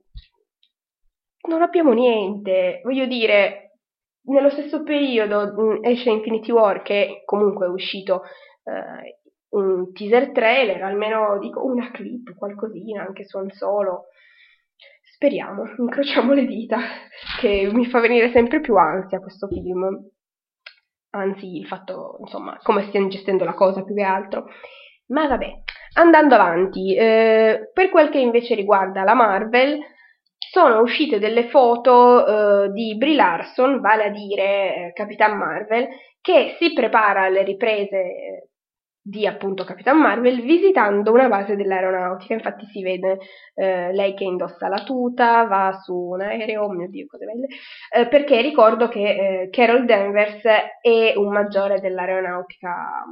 Non 1.47 1.61
abbiamo 1.61 1.93
niente. 1.93 2.81
Voglio 2.83 3.05
dire, 3.05 3.65
nello 4.23 4.49
stesso 4.49 4.83
periodo 4.83 5.53
mm, 5.53 5.83
esce 5.83 6.09
Infinity 6.09 6.51
War, 6.51 6.81
che 6.81 7.21
comunque 7.25 7.67
è 7.67 7.69
uscito 7.69 8.23
eh, 8.63 9.19
un 9.49 9.93
teaser 9.93 10.31
trailer, 10.31 10.81
almeno 10.83 11.37
dico 11.39 11.63
una 11.63 11.91
clip, 11.91 12.35
qualcosina, 12.35 13.03
anche 13.03 13.25
su 13.25 13.37
un 13.37 13.49
solo. 13.51 14.05
Speriamo, 15.15 15.63
incrociamo 15.77 16.33
le 16.33 16.45
dita, 16.45 16.77
che 17.39 17.69
mi 17.71 17.85
fa 17.85 18.01
venire 18.01 18.31
sempre 18.31 18.59
più 18.59 18.75
ansia 18.75 19.19
questo 19.19 19.47
film. 19.47 20.09
Anzi, 21.11 21.55
il 21.55 21.67
fatto, 21.67 22.17
insomma, 22.19 22.59
come 22.61 22.83
stiano 22.87 23.07
gestendo 23.07 23.45
la 23.45 23.53
cosa 23.53 23.81
più 23.83 23.95
che 23.95 24.03
altro. 24.03 24.47
Ma 25.07 25.25
vabbè, 25.27 25.49
andando 25.93 26.35
avanti, 26.35 26.93
eh, 26.97 27.69
per 27.71 27.89
quel 27.89 28.09
che 28.09 28.19
invece 28.19 28.55
riguarda 28.55 29.03
la 29.03 29.13
Marvel, 29.13 29.79
sono 30.37 30.81
uscite 30.81 31.17
delle 31.17 31.47
foto 31.47 32.65
eh, 32.65 32.71
di 32.71 32.97
Brie 32.97 33.15
Larson, 33.15 33.79
vale 33.79 34.03
a 34.03 34.09
dire 34.09 34.43
eh, 34.43 34.91
Capitan 34.93 35.37
Marvel, 35.37 35.87
che 36.19 36.57
si 36.59 36.73
prepara 36.73 37.23
alle 37.23 37.43
riprese 37.43 37.97
eh, 37.97 38.49
di 39.07 39.27
appunto 39.27 39.63
Capitan 39.63 39.99
Marvel 39.99 40.41
visitando 40.41 41.11
una 41.11 41.27
base 41.27 41.55
dell'aeronautica. 41.55 42.33
Infatti 42.33 42.65
si 42.65 42.81
vede 42.81 43.19
eh, 43.53 43.93
lei 43.93 44.15
che 44.15 44.23
indossa 44.23 44.67
la 44.67 44.83
tuta, 44.83 45.43
va 45.43 45.79
su 45.83 45.93
un 45.95 46.21
aereo, 46.21 46.63
oh 46.63 46.71
mio 46.71 46.89
dio, 46.89 47.05
cose 47.05 47.25
belle, 47.25 47.47
eh, 47.93 48.07
perché 48.07 48.41
ricordo 48.41 48.87
che 48.87 49.43
eh, 49.43 49.49
Carol 49.51 49.85
Danvers 49.85 50.41
è 50.81 51.13
un 51.15 51.31
maggiore 51.31 51.79
dell'aeronautica 51.79 53.03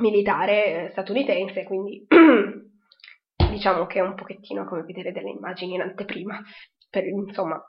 militare 0.00 0.88
statunitense, 0.90 1.62
quindi 1.62 2.04
diciamo 3.48 3.86
che 3.86 4.00
è 4.00 4.02
un 4.02 4.16
pochettino 4.16 4.64
come 4.64 4.82
vedere 4.82 5.12
delle 5.12 5.30
immagini 5.30 5.74
in 5.74 5.82
anteprima, 5.82 6.42
per, 6.90 7.06
insomma, 7.06 7.62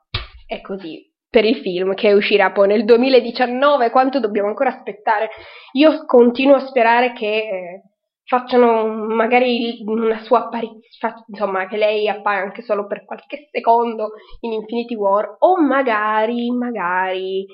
è 0.47 0.59
così. 0.61 1.13
Per 1.29 1.43
il 1.43 1.57
film 1.57 1.93
che 1.93 2.13
uscirà 2.13 2.51
poi 2.51 2.67
nel 2.67 2.85
2019, 2.85 3.89
quanto 3.89 4.19
dobbiamo 4.19 4.47
ancora 4.47 4.69
aspettare? 4.69 5.29
Io 5.73 6.05
continuo 6.05 6.55
a 6.55 6.65
sperare 6.65 7.13
che, 7.13 7.27
eh, 7.27 7.81
facciano 8.27 8.87
magari 8.87 9.81
una 9.85 10.21
sua 10.21 10.45
apparizione, 10.45 11.23
insomma, 11.27 11.67
che 11.67 11.77
lei 11.77 12.07
appaia 12.09 12.41
anche 12.41 12.61
solo 12.61 12.85
per 12.85 13.05
qualche 13.05 13.47
secondo 13.51 14.11
in 14.41 14.51
Infinity 14.51 14.95
War, 14.95 15.37
o 15.39 15.61
magari, 15.61 16.51
magari 16.51 17.45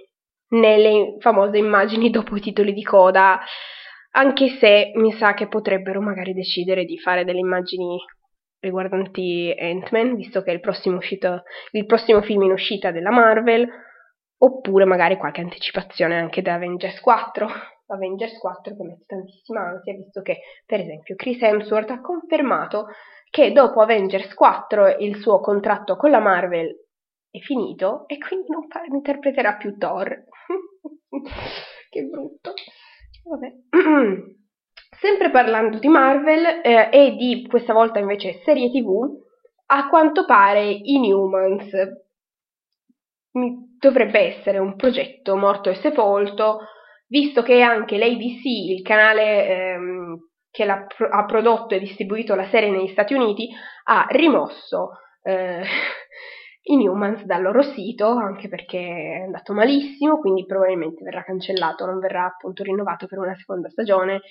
nelle 0.49 1.15
famose 1.19 1.57
immagini 1.57 2.09
dopo 2.09 2.35
i 2.35 2.41
titoli 2.41 2.73
di 2.73 2.83
coda, 2.83 3.39
anche 4.15 4.49
se 4.59 4.91
mi 4.95 5.11
sa 5.13 5.33
che 5.33 5.47
potrebbero 5.47 6.01
magari 6.01 6.33
decidere 6.33 6.85
di 6.85 6.97
fare 6.99 7.23
delle 7.23 7.39
immagini 7.39 7.97
riguardanti 8.63 9.53
Ant-Man, 9.57 10.15
visto 10.15 10.41
che 10.41 10.51
è 10.51 10.53
il 10.53 10.61
prossimo, 10.61 10.97
uscito, 10.97 11.43
il 11.71 11.85
prossimo 11.85 12.21
film 12.21 12.43
in 12.43 12.51
uscita 12.51 12.91
della 12.91 13.11
Marvel, 13.11 13.67
oppure 14.37 14.85
magari 14.85 15.17
qualche 15.17 15.41
anticipazione 15.41 16.17
anche 16.17 16.41
da 16.41 16.55
Avengers 16.55 16.99
4. 16.99 17.47
Avengers 17.87 18.37
4 18.39 18.75
che 18.75 18.83
mette 18.83 19.03
tantissima 19.05 19.61
ansia, 19.61 19.93
visto 19.93 20.21
che 20.21 20.39
per 20.65 20.79
esempio 20.79 21.15
Chris 21.15 21.41
Hemsworth 21.41 21.91
ha 21.91 22.01
confermato 22.01 22.87
che 23.29 23.51
dopo 23.51 23.81
Avengers 23.81 24.33
4 24.33 24.97
il 24.99 25.17
suo 25.17 25.39
contratto 25.41 25.95
con 25.95 26.09
la 26.09 26.19
Marvel 26.19 26.73
è 27.29 27.39
finito 27.39 28.07
e 28.07 28.17
quindi 28.17 28.49
non 28.49 28.67
fa- 28.67 28.83
interpreterà 28.85 29.55
più 29.55 29.77
Thor. 29.77 30.07
che 31.89 32.03
brutto. 32.03 32.53
Vabbè. 33.25 33.53
Sempre 34.99 35.31
parlando 35.31 35.79
di 35.79 35.87
Marvel 35.87 36.61
eh, 36.63 36.89
e 36.91 37.15
di 37.15 37.45
questa 37.47 37.73
volta 37.73 37.99
invece 37.99 38.41
serie 38.43 38.69
TV, 38.69 39.09
a 39.67 39.87
quanto 39.87 40.25
pare 40.25 40.63
Inhumans 40.65 41.71
dovrebbe 43.79 44.19
essere 44.19 44.59
un 44.59 44.75
progetto 44.75 45.35
morto 45.35 45.69
e 45.69 45.75
sepolto, 45.75 46.59
visto 47.07 47.41
che 47.41 47.61
anche 47.61 47.97
l'ABC, 47.97 48.45
il 48.45 48.81
canale 48.81 49.47
ehm, 49.47 50.17
che 50.51 50.63
ha 50.63 51.25
prodotto 51.25 51.73
e 51.73 51.79
distribuito 51.79 52.35
la 52.35 52.47
serie 52.49 52.69
negli 52.69 52.89
Stati 52.89 53.13
Uniti, 53.13 53.49
ha 53.85 54.05
rimosso 54.09 54.91
eh, 55.23 55.63
Inhumans 56.65 57.23
dal 57.25 57.41
loro 57.41 57.61
sito, 57.61 58.07
anche 58.07 58.47
perché 58.47 58.79
è 58.79 59.23
andato 59.23 59.53
malissimo, 59.53 60.19
quindi 60.19 60.45
probabilmente 60.45 61.03
verrà 61.03 61.23
cancellato, 61.23 61.85
non 61.85 61.99
verrà 61.99 62.25
appunto 62.25 62.63
rinnovato 62.63 63.07
per 63.07 63.17
una 63.17 63.35
seconda 63.35 63.67
stagione. 63.69 64.21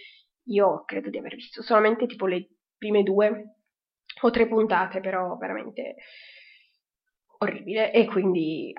Io 0.47 0.85
credo 0.85 1.11
di 1.11 1.19
aver 1.19 1.35
visto 1.35 1.63
solamente 1.63 2.07
tipo 2.07 2.27
le 2.27 2.49
prime 2.77 3.03
due 3.03 3.57
o 4.21 4.31
tre 4.31 4.47
puntate, 4.47 5.01
però 5.01 5.37
veramente 5.37 5.97
orribile 7.39 7.93
e 7.93 8.07
quindi 8.07 8.73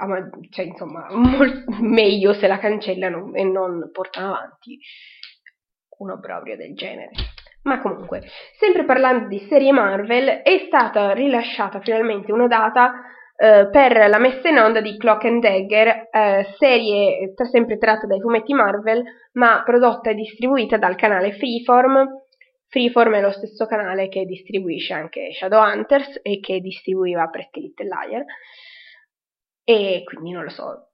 cioè, 0.49 0.65
insomma 0.65 1.07
molt- 1.11 1.67
meglio 1.79 2.33
se 2.33 2.47
la 2.47 2.59
cancellano 2.59 3.33
e 3.33 3.43
non 3.43 3.89
portano 3.91 4.35
avanti 4.35 4.79
un 5.99 6.11
obbrobrio 6.11 6.55
del 6.55 6.75
genere. 6.75 7.11
Ma 7.63 7.79
comunque, 7.81 8.23
sempre 8.59 8.83
parlando 8.83 9.27
di 9.27 9.39
serie 9.47 9.71
Marvel, 9.71 10.41
è 10.41 10.65
stata 10.67 11.13
rilasciata 11.13 11.79
finalmente 11.79 12.31
una 12.33 12.47
data 12.47 12.93
eh, 13.43 13.67
per 13.69 14.07
la 14.07 14.19
messa 14.19 14.47
in 14.47 14.57
onda 14.57 14.79
di 14.79 14.95
Clock 14.95 15.25
and 15.25 15.41
Dagger, 15.41 16.07
eh, 16.09 16.55
serie 16.57 17.33
tra, 17.33 17.43
sempre 17.43 17.77
tratta 17.77 18.07
dai 18.07 18.21
fumetti 18.21 18.53
Marvel, 18.53 19.03
ma 19.33 19.63
prodotta 19.65 20.11
e 20.11 20.15
distribuita 20.15 20.77
dal 20.77 20.95
canale 20.95 21.33
Freeform. 21.33 22.07
Freeform 22.67 23.15
è 23.15 23.21
lo 23.21 23.31
stesso 23.31 23.65
canale 23.65 24.07
che 24.07 24.23
distribuisce 24.23 24.93
anche 24.93 25.33
Shadowhunters 25.33 26.21
e 26.23 26.39
che 26.39 26.61
distribuiva 26.61 27.27
Pretty 27.27 27.59
Little 27.59 27.87
Liar. 27.87 28.23
E 29.65 30.03
quindi 30.05 30.31
non 30.31 30.45
lo 30.45 30.49
so, 30.49 30.91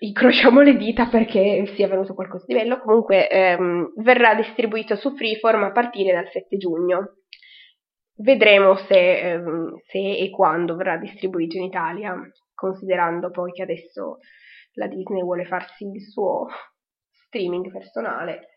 incrociamo 0.00 0.62
le 0.62 0.78
dita 0.78 1.08
perché 1.08 1.70
sia 1.74 1.88
venuto 1.88 2.14
qualcosa 2.14 2.46
di 2.46 2.54
bello. 2.54 2.80
Comunque 2.80 3.28
ehm, 3.28 3.92
verrà 3.96 4.34
distribuito 4.34 4.96
su 4.96 5.14
Freeform 5.14 5.64
a 5.64 5.72
partire 5.72 6.14
dal 6.14 6.30
7 6.30 6.56
giugno. 6.56 7.16
Vedremo 8.22 8.76
se, 8.76 9.20
ehm, 9.20 9.78
se 9.86 9.98
e 9.98 10.30
quando 10.30 10.76
verrà 10.76 10.98
distribuito 10.98 11.56
in 11.56 11.64
Italia, 11.64 12.14
considerando 12.54 13.30
poi 13.30 13.50
che 13.52 13.62
adesso 13.62 14.18
la 14.74 14.86
Disney 14.86 15.22
vuole 15.22 15.46
farsi 15.46 15.84
il 15.84 16.02
suo 16.02 16.46
streaming 17.26 17.70
personale. 17.72 18.48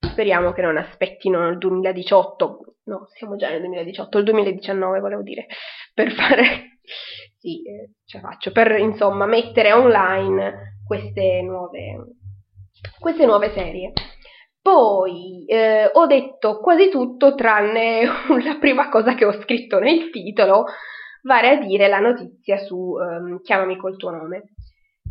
Speriamo 0.00 0.52
che 0.52 0.62
non 0.62 0.76
aspettino 0.76 1.48
il 1.48 1.58
2018, 1.58 2.76
no, 2.84 3.06
siamo 3.14 3.36
già 3.36 3.48
nel 3.50 3.60
2018, 3.60 4.18
il 4.18 4.24
2019 4.24 4.98
volevo 4.98 5.22
dire, 5.22 5.46
per 5.94 6.10
fare, 6.10 6.78
sì, 7.38 7.62
eh, 7.62 7.92
ce 8.04 8.18
la 8.20 8.28
faccio, 8.28 8.50
per 8.50 8.72
insomma 8.78 9.26
mettere 9.26 9.72
online 9.72 10.78
queste 10.84 11.42
nuove, 11.42 12.16
queste 12.98 13.24
nuove 13.24 13.52
serie. 13.52 13.92
Poi 14.62 15.44
eh, 15.46 15.90
ho 15.92 16.06
detto 16.06 16.60
quasi 16.60 16.88
tutto 16.88 17.34
tranne 17.34 18.04
la 18.44 18.56
prima 18.60 18.88
cosa 18.88 19.14
che 19.14 19.24
ho 19.24 19.32
scritto 19.32 19.80
nel 19.80 20.10
titolo, 20.10 20.66
vale 21.22 21.48
a 21.50 21.56
dire 21.56 21.88
la 21.88 21.98
notizia 21.98 22.58
su 22.58 22.76
um, 22.76 23.42
Chiamami 23.42 23.76
col 23.76 23.96
tuo 23.96 24.10
nome. 24.10 24.54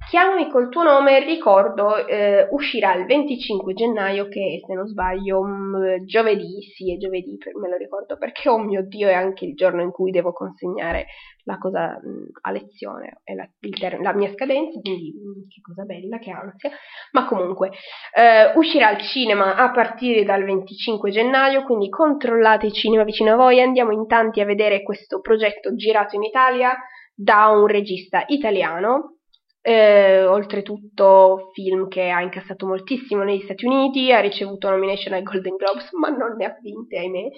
Chiamami 0.09 0.49
col 0.49 0.69
tuo 0.69 0.83
nome, 0.83 1.23
ricordo, 1.23 2.05
eh, 2.07 2.47
uscirà 2.49 2.95
il 2.95 3.05
25 3.05 3.73
gennaio 3.73 4.27
che 4.27 4.59
se 4.65 4.73
non 4.73 4.87
sbaglio 4.87 5.39
um, 5.39 6.03
giovedì, 6.05 6.61
sì 6.75 6.93
è 6.93 6.97
giovedì, 6.97 7.37
me 7.61 7.69
lo 7.69 7.77
ricordo 7.77 8.17
perché 8.17 8.49
oh 8.49 8.57
mio 8.57 8.83
Dio 8.83 9.07
è 9.07 9.13
anche 9.13 9.45
il 9.45 9.53
giorno 9.55 9.81
in 9.81 9.91
cui 9.91 10.11
devo 10.11 10.33
consegnare 10.33 11.05
la 11.43 11.57
cosa 11.57 11.99
mh, 12.01 12.39
a 12.41 12.51
lezione, 12.51 13.21
è 13.23 13.35
la, 13.35 13.47
ter- 13.59 14.01
la, 14.01 14.13
mia 14.13 14.31
scadenza, 14.33 14.79
quindi 14.81 15.13
mh, 15.13 15.47
che 15.47 15.61
cosa 15.61 15.83
bella, 15.83 16.17
che 16.17 16.31
ansia, 16.31 16.71
ma 17.11 17.25
comunque 17.25 17.69
eh, 18.13 18.51
uscirà 18.55 18.87
al 18.87 19.01
cinema 19.01 19.55
a 19.55 19.71
partire 19.71 20.23
dal 20.23 20.43
25 20.43 21.11
gennaio, 21.11 21.63
quindi 21.63 21.89
controllate 21.89 22.65
i 22.65 22.73
cinema 22.73 23.03
vicino 23.03 23.33
a 23.33 23.35
voi, 23.35 23.61
andiamo 23.61 23.91
in 23.91 24.07
tanti 24.07 24.41
a 24.41 24.45
vedere 24.45 24.81
questo 24.81 25.21
progetto 25.21 25.73
girato 25.75 26.15
in 26.15 26.23
Italia 26.23 26.75
da 27.13 27.47
un 27.47 27.67
regista 27.67 28.23
italiano 28.27 29.17
eh, 29.61 30.25
oltretutto 30.25 31.51
film 31.53 31.87
che 31.87 32.09
ha 32.09 32.21
incassato 32.21 32.65
moltissimo 32.65 33.23
negli 33.23 33.41
Stati 33.41 33.65
Uniti, 33.65 34.11
ha 34.11 34.19
ricevuto 34.19 34.69
nomination 34.69 35.13
ai 35.13 35.23
Golden 35.23 35.55
Globes, 35.55 35.91
ma 35.99 36.09
non 36.09 36.35
ne 36.35 36.45
ha 36.45 36.57
vinte, 36.61 36.97
ahimè. 36.97 37.29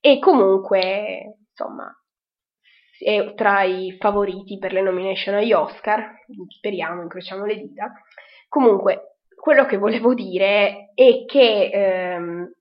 E 0.00 0.18
comunque, 0.18 1.38
insomma, 1.48 1.90
è 2.98 3.32
tra 3.34 3.62
i 3.62 3.96
favoriti 3.98 4.58
per 4.58 4.72
le 4.72 4.82
nomination 4.82 5.36
agli 5.36 5.52
Oscar, 5.52 6.12
speriamo, 6.58 7.02
incrociamo 7.02 7.44
le 7.46 7.56
dita. 7.56 7.92
Comunque, 8.48 9.16
quello 9.34 9.64
che 9.64 9.78
volevo 9.78 10.14
dire 10.14 10.90
è 10.94 11.24
che 11.26 11.70
ehm, 11.72 12.52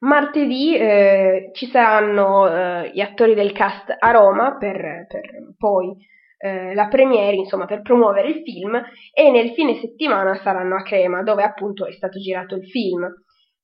martedì 0.00 0.76
eh, 0.76 1.50
ci 1.52 1.66
saranno 1.66 2.48
eh, 2.48 2.90
gli 2.92 3.00
attori 3.00 3.34
del 3.34 3.52
cast 3.52 3.94
a 3.96 4.10
Roma 4.10 4.56
per, 4.56 5.06
per 5.08 5.54
poi 5.56 5.96
eh, 6.38 6.72
la 6.74 6.86
premiere, 6.86 7.36
insomma, 7.36 7.66
per 7.66 7.82
promuovere 7.82 8.28
il 8.28 8.42
film 8.42 8.80
e 9.12 9.30
nel 9.30 9.50
fine 9.50 9.80
settimana 9.80 10.36
saranno 10.36 10.76
a 10.76 10.82
Crema, 10.82 11.22
dove 11.22 11.42
appunto 11.42 11.86
è 11.86 11.92
stato 11.92 12.18
girato 12.18 12.54
il 12.54 12.68
film, 12.68 13.06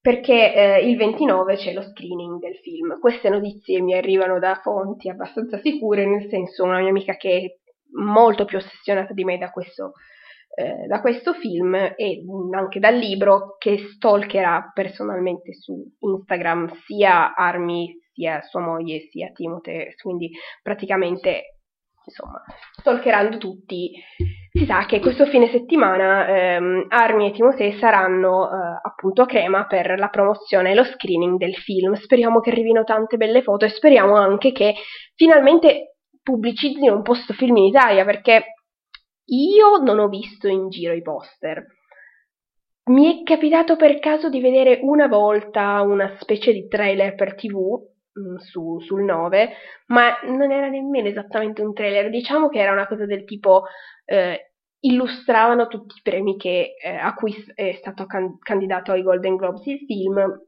perché 0.00 0.54
eh, 0.54 0.88
il 0.88 0.96
29 0.96 1.56
c'è 1.56 1.72
lo 1.72 1.82
screening 1.82 2.38
del 2.40 2.56
film. 2.56 2.98
Queste 2.98 3.30
notizie 3.30 3.80
mi 3.80 3.94
arrivano 3.94 4.38
da 4.38 4.60
fonti 4.62 5.08
abbastanza 5.08 5.58
sicure, 5.60 6.04
nel 6.04 6.28
senso 6.28 6.64
una 6.64 6.80
mia 6.80 6.90
amica 6.90 7.16
che 7.16 7.30
è 7.30 7.46
molto 7.96 8.44
più 8.44 8.58
ossessionata 8.58 9.14
di 9.14 9.24
me 9.24 9.38
da 9.38 9.50
questo, 9.50 9.92
eh, 10.56 10.86
da 10.86 11.00
questo 11.00 11.32
film 11.32 11.74
e 11.74 12.22
anche 12.50 12.80
dal 12.80 12.96
libro 12.96 13.56
che 13.56 13.78
stalkerà 13.78 14.72
personalmente 14.74 15.54
su 15.54 15.74
Instagram 16.00 16.72
sia 16.86 17.34
Army 17.34 17.96
sia 18.12 18.42
sua 18.42 18.60
moglie 18.60 19.08
sia 19.10 19.30
Timothy, 19.32 19.94
quindi 20.00 20.30
praticamente 20.62 21.54
insomma, 22.04 22.42
stalkerando 22.78 23.38
tutti, 23.38 23.92
si 24.50 24.64
sa 24.66 24.86
che 24.86 25.00
questo 25.00 25.26
fine 25.26 25.48
settimana 25.48 26.26
ehm, 26.26 26.86
Armi 26.88 27.28
e 27.28 27.32
Timotei 27.32 27.76
saranno 27.78 28.48
eh, 28.48 28.80
appunto 28.82 29.22
a 29.22 29.26
Crema 29.26 29.66
per 29.66 29.98
la 29.98 30.08
promozione 30.08 30.70
e 30.70 30.74
lo 30.74 30.84
screening 30.84 31.38
del 31.38 31.54
film. 31.54 31.94
Speriamo 31.94 32.40
che 32.40 32.50
arrivino 32.50 32.84
tante 32.84 33.16
belle 33.16 33.42
foto 33.42 33.64
e 33.64 33.70
speriamo 33.70 34.14
anche 34.16 34.52
che 34.52 34.74
finalmente 35.14 35.96
pubblicizzino 36.22 36.94
un 36.94 37.02
posto 37.02 37.32
film 37.34 37.56
in 37.56 37.64
Italia 37.64 38.04
perché 38.04 38.44
io 39.26 39.78
non 39.78 39.98
ho 39.98 40.08
visto 40.08 40.48
in 40.48 40.68
giro 40.68 40.92
i 40.92 41.02
poster. 41.02 41.64
Mi 42.86 43.20
è 43.20 43.22
capitato 43.22 43.76
per 43.76 43.98
caso 43.98 44.28
di 44.28 44.40
vedere 44.40 44.80
una 44.82 45.06
volta 45.06 45.80
una 45.80 46.16
specie 46.20 46.52
di 46.52 46.68
trailer 46.68 47.14
per 47.14 47.34
tv 47.34 47.92
su, 48.38 48.78
sul 48.80 49.02
9, 49.02 49.50
ma 49.86 50.18
non 50.24 50.52
era 50.52 50.68
nemmeno 50.68 51.08
esattamente 51.08 51.62
un 51.62 51.74
trailer, 51.74 52.10
diciamo 52.10 52.48
che 52.48 52.60
era 52.60 52.72
una 52.72 52.86
cosa 52.86 53.06
del 53.06 53.24
tipo 53.24 53.64
eh, 54.04 54.52
illustravano 54.80 55.66
tutti 55.66 55.96
i 55.98 56.02
premi 56.02 56.36
che, 56.36 56.74
eh, 56.82 56.94
a 56.94 57.14
cui 57.14 57.34
è 57.54 57.72
stato 57.72 58.06
can- 58.06 58.38
candidato 58.38 58.92
ai 58.92 59.02
Golden 59.02 59.36
Globes 59.36 59.66
il 59.66 59.84
film 59.86 60.40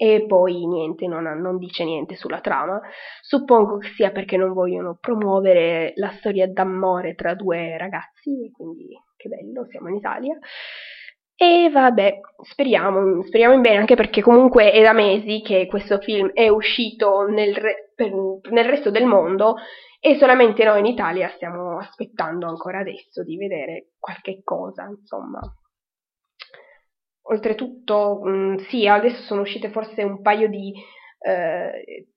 e 0.00 0.26
poi 0.26 0.64
niente, 0.66 1.08
non, 1.08 1.24
non, 1.24 1.58
dice 1.58 1.84
niente 1.84 2.14
sulla 2.14 2.40
trama. 2.40 2.80
Suppongo 3.20 3.78
che 3.78 3.88
sia 3.96 4.12
perché 4.12 4.36
non 4.36 4.52
vogliono 4.52 4.96
promuovere 5.00 5.92
la 5.96 6.12
storia 6.12 6.46
d'amore 6.46 7.14
tra 7.14 7.34
due 7.34 7.76
ragazzi, 7.76 8.50
quindi 8.52 8.96
che 9.16 9.28
bello, 9.28 9.66
siamo 9.68 9.88
in 9.88 9.96
Italia. 9.96 10.38
E 11.40 11.70
vabbè, 11.70 12.18
speriamo, 12.42 13.22
speriamo 13.22 13.54
in 13.54 13.60
bene, 13.60 13.76
anche 13.76 13.94
perché 13.94 14.20
comunque 14.22 14.72
è 14.72 14.82
da 14.82 14.92
mesi 14.92 15.40
che 15.40 15.68
questo 15.68 15.98
film 15.98 16.32
è 16.32 16.48
uscito 16.48 17.28
nel, 17.28 17.54
re, 17.54 17.92
per, 17.94 18.10
nel 18.50 18.64
resto 18.64 18.90
del 18.90 19.04
mondo 19.04 19.54
e 20.00 20.16
solamente 20.16 20.64
noi 20.64 20.80
in 20.80 20.86
Italia 20.86 21.28
stiamo 21.36 21.78
aspettando 21.78 22.48
ancora 22.48 22.80
adesso 22.80 23.22
di 23.22 23.36
vedere 23.36 23.90
qualche 24.00 24.40
cosa, 24.42 24.86
insomma. 24.86 25.38
Oltretutto, 27.30 28.20
mh, 28.20 28.30
mm, 28.30 28.56
sì, 28.68 28.88
adesso 28.88 29.22
sono 29.22 29.42
uscite 29.42 29.70
forse 29.70 30.02
un 30.02 30.20
paio 30.20 30.48
di, 30.48 30.72
eh, 31.20 32.08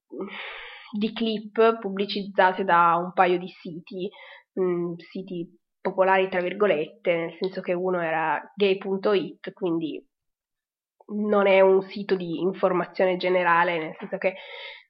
di 0.98 1.14
clip 1.14 1.78
pubblicizzate 1.78 2.64
da 2.64 2.96
un 2.96 3.14
paio 3.14 3.38
di 3.38 3.50
siti, 3.50 4.10
mh, 4.54 4.64
mm, 4.64 4.94
siti 5.12 5.61
popolari 5.82 6.30
tra 6.30 6.40
virgolette, 6.40 7.16
nel 7.16 7.38
senso 7.40 7.62
che 7.62 7.74
uno 7.74 8.02
era 8.02 8.42
gay.it, 8.56 9.54
quindi 9.54 10.04
non 11.14 11.48
è 11.48 11.60
un 11.60 11.82
sito 11.82 12.16
di 12.16 12.40
informazione 12.40 13.18
generale, 13.18 13.78
nel 13.78 13.96
senso 14.00 14.18
che 14.18 14.36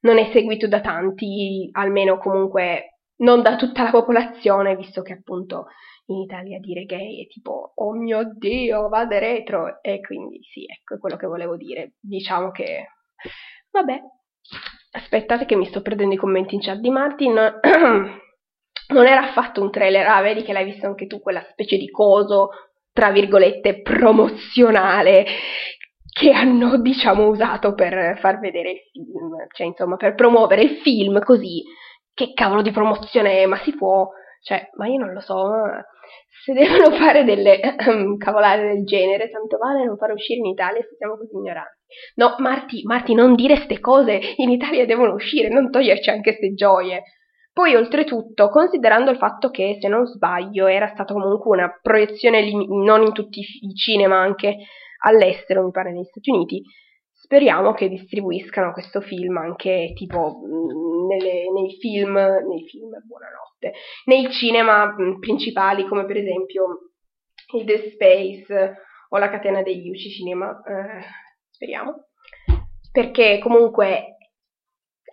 non 0.02 0.18
è 0.18 0.30
seguito 0.32 0.68
da 0.68 0.82
tanti, 0.82 1.70
almeno 1.72 2.18
comunque 2.18 3.00
non 3.22 3.42
da 3.42 3.56
tutta 3.56 3.84
la 3.84 3.92
popolazione, 3.92 4.76
visto 4.76 5.02
che 5.02 5.14
appunto 5.14 5.68
in 6.08 6.22
Italia 6.22 6.60
dire 6.60 6.86
gay 6.86 7.24
è 7.24 7.28
tipo 7.28 7.72
oh 7.76 7.94
mio 7.94 8.34
dio, 8.36 8.90
vade 8.90 9.20
retro 9.20 9.82
e 9.82 10.02
quindi 10.02 10.40
sì, 10.52 10.66
ecco 10.66 10.98
quello 11.00 11.18
che 11.18 11.28
volevo 11.28 11.56
dire. 11.56 11.94
Diciamo 12.00 12.52
che 12.52 12.88
vabbè. 13.72 14.02
Aspettate 14.94 15.46
che 15.46 15.56
mi 15.56 15.68
sto 15.68 15.82
perdendo 15.82 16.16
i 16.16 16.18
commenti 16.18 16.56
in 16.56 16.62
chat 16.62 16.80
di 16.80 16.90
Martin. 16.90 17.60
non 18.92 19.06
era 19.06 19.22
affatto 19.28 19.62
un 19.62 19.72
trailer, 19.72 20.08
ah, 20.08 20.22
vedi 20.22 20.44
che 20.44 20.54
l'hai 20.54 20.66
visto 20.66 20.86
anche 20.86 21.08
tu, 21.08 21.20
quella 21.20 21.46
specie 21.52 21.78
di 21.78 21.90
coso, 21.90 22.50
tra 22.94 23.12
virgolette, 23.12 23.82
promozionale 23.82 25.26
che 26.12 26.32
hanno, 26.32 26.78
diciamo, 26.78 27.28
usato 27.28 27.74
per 27.74 28.18
far 28.20 28.40
vedere 28.40 28.72
il 28.72 28.80
film, 28.92 29.48
cioè, 29.54 29.68
insomma, 29.68 29.96
per 29.96 30.16
promuovere 30.16 30.62
il 30.62 30.80
film 30.82 31.20
così. 31.20 31.64
Che 32.14 32.34
cavolo 32.34 32.62
di 32.62 32.72
promozione 32.72 33.42
è? 33.42 33.46
Ma 33.46 33.58
si 33.58 33.76
può? 33.76 34.10
Cioè, 34.44 34.70
ma 34.76 34.88
io 34.88 34.98
non 34.98 35.14
lo 35.14 35.22
so, 35.22 35.50
se 36.44 36.54
devono 36.54 36.96
fare 36.98 37.24
delle 37.24 37.60
cavolate 38.18 38.68
del 38.68 38.86
genere, 38.86 39.30
tanto 39.30 39.58
vale 39.58 39.86
non 39.86 39.98
fare 39.98 40.14
uscire 40.14 40.40
in 40.40 40.48
Italia 40.48 40.82
se 40.82 40.96
siamo 40.98 41.18
così 41.18 41.36
ignoranti. 41.36 41.80
No, 42.16 42.36
Marti, 42.40 42.82
Marti, 42.84 43.14
non 43.14 43.36
dire 43.36 43.58
ste 43.58 43.80
cose, 43.80 44.20
in 44.38 44.50
Italia 44.50 44.86
devono 44.86 45.14
uscire, 45.14 45.50
non 45.50 45.70
toglierci 45.70 46.10
anche 46.10 46.34
ste 46.34 46.54
gioie. 46.54 47.04
Poi, 47.54 47.76
oltretutto, 47.76 48.50
considerando 48.50 49.12
il 49.12 49.18
fatto 49.18 49.50
che, 49.50 49.78
se 49.80 49.88
non 49.90 50.06
sbaglio, 50.06 50.68
era 50.68 50.88
stata 50.88 51.14
comunque 51.14 51.58
una 51.58 51.80
proiezione 51.82 52.42
lim- 52.42 52.84
non 52.84 53.02
in 53.04 53.12
tutti 53.12 53.40
i 53.40 53.74
cinema, 53.74 54.18
anche 54.18 54.58
all'estero, 55.04 55.64
mi 55.64 55.72
pare 55.72 55.92
negli 55.92 56.06
Stati 56.06 56.30
Uniti, 56.30 56.64
speriamo 57.12 57.74
che 57.74 57.90
distribuiscano 57.90 58.72
questo 58.72 59.02
film 59.02 59.38
anche 59.38 59.94
tipo 59.96 60.42
nelle, 61.08 61.52
nei 61.52 61.78
film, 61.80 62.14
nei 62.14 62.68
film, 62.68 62.90
buonanotte, 63.06 63.74
nei 64.06 64.30
cinema 64.32 64.96
principali 65.20 65.88
come 65.88 66.06
per 66.06 66.18
esempio 66.18 66.92
il 67.56 67.66
The 67.66 67.92
Space 67.92 68.76
o 69.10 69.18
la 69.18 69.30
catena 69.30 69.62
degli 69.62 69.90
UC 69.90 70.10
Cinema, 70.16 70.62
eh, 70.64 71.04
speriamo, 71.50 72.08
perché 72.92 73.40
comunque 73.40 74.18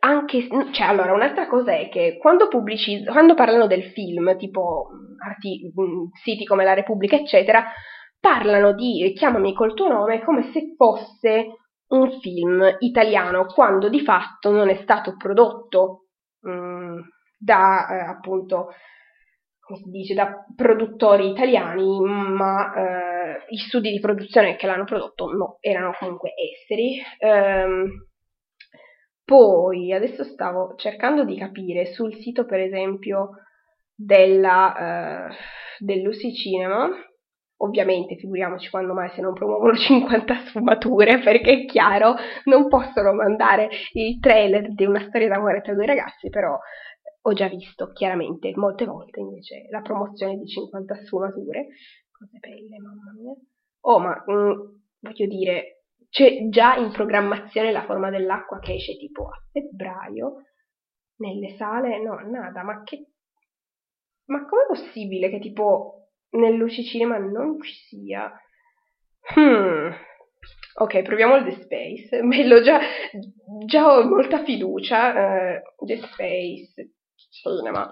anche, 0.00 0.46
cioè, 0.72 0.86
allora, 0.86 1.12
un'altra 1.12 1.46
cosa 1.46 1.72
è 1.72 1.88
che 1.88 2.16
quando 2.20 2.48
pubblicizzano, 2.48 3.12
quando 3.12 3.34
parlano 3.34 3.66
del 3.66 3.84
film, 3.92 4.36
tipo 4.36 4.88
arti, 5.24 5.72
siti 6.22 6.44
come 6.44 6.64
La 6.64 6.74
Repubblica, 6.74 7.16
eccetera, 7.16 7.64
parlano 8.20 8.72
di 8.74 9.12
Chiamami 9.14 9.54
col 9.54 9.74
tuo 9.74 9.88
nome 9.88 10.22
come 10.24 10.50
se 10.52 10.74
fosse 10.76 11.46
un 11.88 12.20
film 12.20 12.76
italiano, 12.80 13.46
quando 13.46 13.88
di 13.88 14.00
fatto 14.00 14.50
non 14.50 14.68
è 14.68 14.76
stato 14.82 15.16
prodotto 15.16 16.08
mh, 16.40 17.00
da, 17.38 17.88
eh, 17.88 18.08
appunto, 18.10 18.68
come 19.60 19.78
si 19.78 19.90
dice, 19.90 20.14
da 20.14 20.44
produttori 20.54 21.30
italiani, 21.30 22.00
ma 22.00 22.74
eh, 22.74 23.44
gli 23.48 23.58
studi 23.58 23.90
di 23.90 24.00
produzione 24.00 24.56
che 24.56 24.66
l'hanno 24.66 24.84
prodotto 24.84 25.30
no, 25.32 25.56
erano 25.60 25.94
comunque 25.98 26.32
esteri. 26.34 27.00
Ehm, 27.18 28.07
poi 29.28 29.92
adesso 29.92 30.24
stavo 30.24 30.72
cercando 30.76 31.22
di 31.22 31.36
capire 31.36 31.92
sul 31.92 32.14
sito, 32.14 32.46
per 32.46 32.60
esempio, 32.60 33.32
della, 33.94 35.28
eh, 35.28 35.34
dell'Usi 35.80 36.32
Cinema, 36.32 36.88
ovviamente 37.58 38.16
figuriamoci 38.16 38.70
quando 38.70 38.94
mai 38.94 39.10
se 39.10 39.20
non 39.20 39.34
promuovono 39.34 39.76
50 39.76 40.34
sfumature, 40.46 41.18
perché 41.18 41.52
è 41.52 41.64
chiaro, 41.66 42.14
non 42.44 42.68
possono 42.68 43.12
mandare 43.12 43.68
il 43.92 44.18
trailer 44.18 44.72
di 44.72 44.86
una 44.86 45.04
storia 45.08 45.28
d'amore 45.28 45.60
tra 45.60 45.74
due 45.74 45.84
ragazzi, 45.84 46.30
però 46.30 46.58
ho 47.20 47.32
già 47.34 47.48
visto 47.48 47.92
chiaramente 47.92 48.50
molte 48.56 48.86
volte 48.86 49.20
invece 49.20 49.66
la 49.68 49.82
promozione 49.82 50.38
di 50.38 50.46
50 50.46 51.04
sfumature, 51.04 51.66
cose 52.10 52.38
belle, 52.38 52.78
mamma 52.80 53.12
mia. 53.14 53.34
Oh, 53.80 53.98
ma 53.98 54.24
mh, 54.24 54.32
mm, 54.32 54.52
voglio 55.00 55.26
dire, 55.26 55.77
c'è 56.10 56.48
già 56.48 56.76
in 56.76 56.90
programmazione 56.90 57.72
la 57.72 57.84
forma 57.84 58.10
dell'acqua 58.10 58.58
che 58.58 58.74
esce 58.74 58.96
tipo 58.96 59.28
a 59.28 59.42
febbraio 59.52 60.44
nelle 61.18 61.54
sale, 61.56 62.02
no, 62.02 62.18
nada, 62.28 62.62
ma 62.62 62.82
che... 62.82 63.06
Ma 64.26 64.46
com'è 64.46 64.66
possibile 64.66 65.30
che 65.30 65.38
tipo 65.38 66.10
nell'Uci 66.30 66.84
Cinema 66.84 67.16
non 67.18 67.60
ci 67.60 67.72
sia? 67.72 68.30
Hmm. 69.34 69.90
Ok, 70.80 71.02
proviamo 71.02 71.36
il 71.36 71.44
The 71.44 71.62
Space. 71.62 72.22
Bello, 72.22 72.60
già, 72.60 72.78
già 73.64 73.92
ho 73.92 74.04
molta 74.04 74.44
fiducia. 74.44 75.60
Uh, 75.60 75.84
The 75.84 75.96
Space 75.96 76.90
Cinema. 77.30 77.90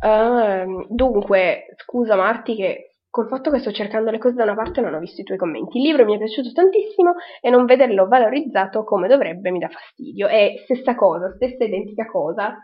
Uh, 0.00 0.86
dunque, 0.94 1.74
scusa 1.76 2.16
Marti 2.16 2.54
che 2.54 2.95
col 3.16 3.28
fatto 3.28 3.50
che 3.50 3.60
sto 3.60 3.72
cercando 3.72 4.10
le 4.10 4.18
cose 4.18 4.34
da 4.34 4.42
una 4.42 4.54
parte 4.54 4.82
non 4.82 4.92
ho 4.92 4.98
visto 4.98 5.22
i 5.22 5.24
tuoi 5.24 5.38
commenti. 5.38 5.78
Il 5.78 5.84
libro 5.84 6.04
mi 6.04 6.16
è 6.16 6.18
piaciuto 6.18 6.52
tantissimo 6.52 7.14
e 7.40 7.48
non 7.48 7.64
vederlo 7.64 8.06
valorizzato 8.08 8.84
come 8.84 9.08
dovrebbe 9.08 9.50
mi 9.50 9.58
dà 9.58 9.70
fastidio. 9.70 10.28
È 10.28 10.52
stessa 10.64 10.94
cosa, 10.94 11.32
stessa 11.34 11.64
identica 11.64 12.04
cosa. 12.04 12.58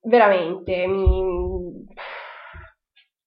Veramente, 0.00 0.86
mi... 0.86 1.84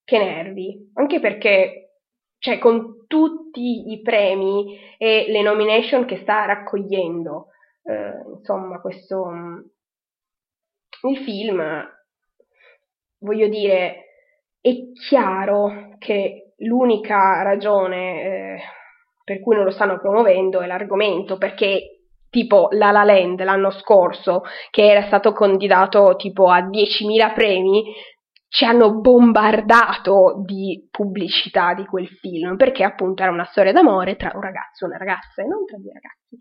che 0.04 0.18
nervi. 0.18 0.90
Anche 0.96 1.20
perché, 1.20 2.00
cioè, 2.40 2.58
con 2.58 3.06
tutti 3.06 3.92
i 3.92 4.02
premi 4.02 4.80
e 4.98 5.26
le 5.28 5.44
nomination 5.44 6.06
che 6.06 6.18
sta 6.18 6.46
raccogliendo, 6.46 7.50
eh, 7.84 8.36
insomma, 8.36 8.82
questo... 8.82 9.30
il 11.08 11.18
film, 11.20 11.62
voglio 13.20 13.48
dire, 13.48 14.06
è 14.60 14.74
chiaro 15.08 15.96
che 16.00 16.47
l'unica 16.58 17.42
ragione 17.44 18.22
eh, 18.22 18.58
per 19.24 19.42
cui 19.42 19.56
non 19.56 19.66
lo 19.66 19.72
stanno 19.72 20.00
promuovendo 20.00 20.62
è 20.62 20.68
l'argomento, 20.68 21.38
perché 21.38 22.04
tipo 22.30 22.70
La 22.72 22.92
La 22.92 23.04
Land 23.04 23.44
l'anno 23.44 23.72
scorso, 23.72 24.44
che 24.70 24.90
era 24.90 25.06
stato 25.08 25.34
candidato 25.34 26.16
tipo 26.16 26.48
a 26.50 26.62
10.000 26.62 27.34
premi, 27.34 27.84
ci 28.50 28.64
hanno 28.64 29.00
bombardato 29.02 30.42
di 30.46 30.88
pubblicità 30.90 31.74
di 31.74 31.86
quel 31.86 32.08
film, 32.08 32.56
perché 32.56 32.84
appunto 32.84 33.22
era 33.22 33.32
una 33.32 33.46
storia 33.46 33.74
d'amore 33.74 34.16
tra 34.16 34.32
un 34.34 34.42
ragazzo 34.42 34.86
e 34.86 34.88
una 34.88 34.98
ragazza, 34.98 35.42
e 35.42 35.46
non 35.46 35.66
tra 35.66 35.78
due 35.78 35.92
ragazzi. 35.92 36.38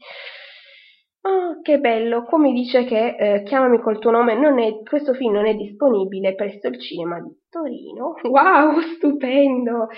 Oh, 1.28 1.60
che 1.60 1.80
bello, 1.80 2.22
come 2.22 2.52
dice 2.52 2.84
che 2.84 3.16
eh, 3.16 3.42
Chiamami 3.42 3.80
col 3.80 3.98
tuo 3.98 4.12
nome, 4.12 4.34
è, 4.34 4.82
questo 4.88 5.12
film 5.12 5.32
non 5.32 5.46
è 5.46 5.56
disponibile 5.56 6.36
presso 6.36 6.68
il 6.68 6.80
cinema 6.80 7.20
di 7.20 7.36
Torino. 7.48 8.14
Wow, 8.22 8.78
stupendo! 8.80 9.88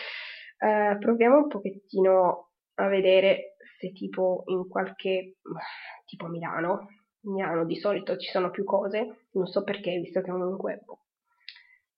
Uh, 0.58 0.98
proviamo 0.98 1.36
un 1.36 1.48
pochettino 1.48 2.48
a 2.76 2.88
vedere 2.88 3.56
se 3.78 3.92
tipo 3.92 4.44
in 4.46 4.68
qualche, 4.68 5.36
tipo 6.06 6.24
a 6.24 6.28
Milano, 6.30 6.88
Milano 7.24 7.66
di 7.66 7.76
solito 7.76 8.16
ci 8.16 8.30
sono 8.30 8.48
più 8.50 8.64
cose, 8.64 9.26
non 9.32 9.46
so 9.46 9.62
perché, 9.64 9.98
visto 9.98 10.22
che 10.22 10.30
comunque... 10.30 10.84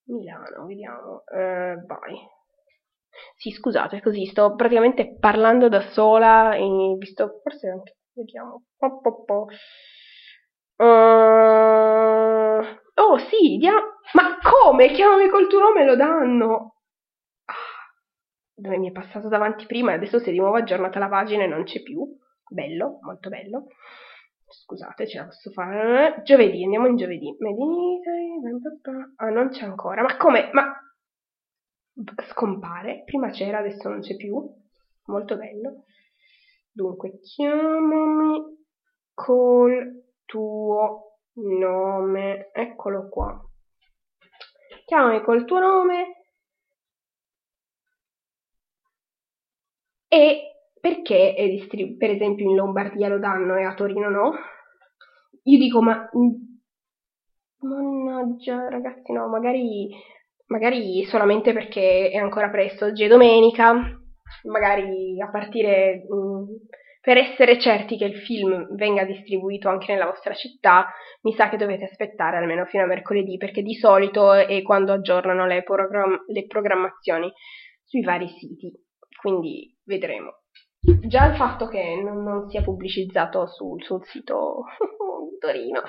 Milano, 0.07 0.67
vediamo, 0.67 1.23
uh, 1.25 1.87
vai. 1.87 2.19
Sì, 3.37 3.53
scusate, 3.53 4.03
così 4.03 4.27
sto 4.27 4.57
praticamente 4.57 5.17
parlando 5.21 5.69
da 5.69 5.83
sola, 5.83 6.57
e 6.57 6.97
visto 6.99 7.39
forse 7.45 7.69
anche 7.69 7.95
Vediamo. 8.15 8.65
Oh, 8.79 9.01
oh, 9.05 9.25
oh. 9.29 9.47
Uh, 10.83 12.65
oh 12.95 13.19
sì, 13.29 13.57
dia- 13.59 13.83
ma 14.15 14.39
come? 14.43 14.89
Chiamami 14.93 15.29
col 15.29 15.47
tuo 15.49 15.61
nome 15.61 15.85
lo 15.85 15.95
danno. 15.97 16.75
Ah, 17.47 17.55
dove 18.55 18.79
mi 18.79 18.89
è 18.89 18.93
passato 18.93 19.29
davanti 19.29 19.67
prima 19.67 19.93
e 19.93 19.95
adesso 19.95 20.19
si 20.19 20.29
è 20.31 20.33
di 20.33 20.39
nuovo 20.39 20.57
aggiornata 20.57 20.99
la 20.99 21.09
pagina 21.09 21.45
e 21.45 21.47
non 21.47 21.65
c'è 21.65 21.83
più. 21.83 22.05
Bello, 22.49 22.99
molto 23.03 23.29
bello. 23.29 23.67
Scusate, 24.49 25.07
ce 25.07 25.19
la 25.19 25.25
posso 25.27 25.51
fare. 25.51 26.23
Giovedì, 26.25 26.65
andiamo 26.65 26.87
in 26.89 26.97
giovedì. 26.97 27.37
Ah, 29.17 29.29
non 29.31 29.51
c'è 29.51 29.65
ancora. 29.65 30.03
Ma 30.03 30.17
come? 30.17 30.51
Ma 30.53 30.75
scompare? 32.29 33.03
Prima 33.05 33.31
c'era, 33.31 33.59
adesso 33.59 33.89
non 33.89 34.01
c'è 34.01 34.17
più. 34.17 34.43
molto 35.07 35.37
bello. 35.37 35.85
Dunque, 36.73 37.19
chiamami 37.21 38.59
col 39.15 40.05
tuo 40.25 41.19
nome, 41.35 42.51
eccolo 42.53 43.09
qua. 43.09 43.41
Chiamami 44.87 45.23
col 45.23 45.45
tuo 45.45 45.59
nome 45.59 46.25
e 50.09 50.43
perché 50.81 51.35
distribu- 51.51 51.97
per 51.97 52.11
esempio 52.11 52.49
in 52.49 52.57
Lombardia 52.57 53.09
lo 53.09 53.19
danno 53.19 53.57
e 53.57 53.65
a 53.65 53.75
Torino 53.75 54.09
no? 54.09 54.33
Io 55.45 55.59
dico, 55.59 55.81
ma 55.83 56.09
mannaggia 57.63 58.69
ragazzi, 58.69 59.13
no, 59.13 59.29
magari, 59.29 59.89
magari 60.47 61.05
solamente 61.05 61.53
perché 61.53 62.11
è 62.11 62.17
ancora 62.17 62.49
presto, 62.49 62.87
oggi 62.87 63.05
è 63.05 63.09
domenica, 63.09 64.00
magari 64.45 65.21
a 65.21 65.31
partire 65.31 66.05
mh, 66.09 66.15
mm, 66.15 66.45
per 67.01 67.17
essere 67.17 67.59
certi 67.59 67.97
che 67.97 68.05
il 68.05 68.19
film 68.21 68.75
venga 68.75 69.05
distribuito 69.05 69.69
anche 69.69 69.93
nella 69.93 70.05
vostra 70.05 70.35
città, 70.35 70.93
mi 71.23 71.33
sa 71.33 71.49
che 71.49 71.57
dovete 71.57 71.85
aspettare 71.85 72.37
almeno 72.37 72.67
fino 72.67 72.83
a 72.83 72.87
mercoledì, 72.87 73.39
perché 73.39 73.63
di 73.63 73.75
solito 73.75 74.33
è 74.33 74.61
quando 74.63 74.93
aggiornano 74.93 75.47
le, 75.47 75.63
program- 75.63 76.25
le 76.27 76.47
programmazioni 76.47 77.33
sui 77.85 78.03
vari 78.03 78.29
siti. 78.29 78.71
Quindi 79.19 79.75
vedremo. 79.85 80.40
Già 80.83 81.27
il 81.27 81.37
fatto 81.37 81.67
che 81.67 82.01
non, 82.03 82.23
non 82.23 82.49
sia 82.49 82.63
pubblicizzato 82.63 83.47
sul, 83.47 83.83
sul 83.83 84.03
sito 84.07 84.65
Torino, 85.39 85.83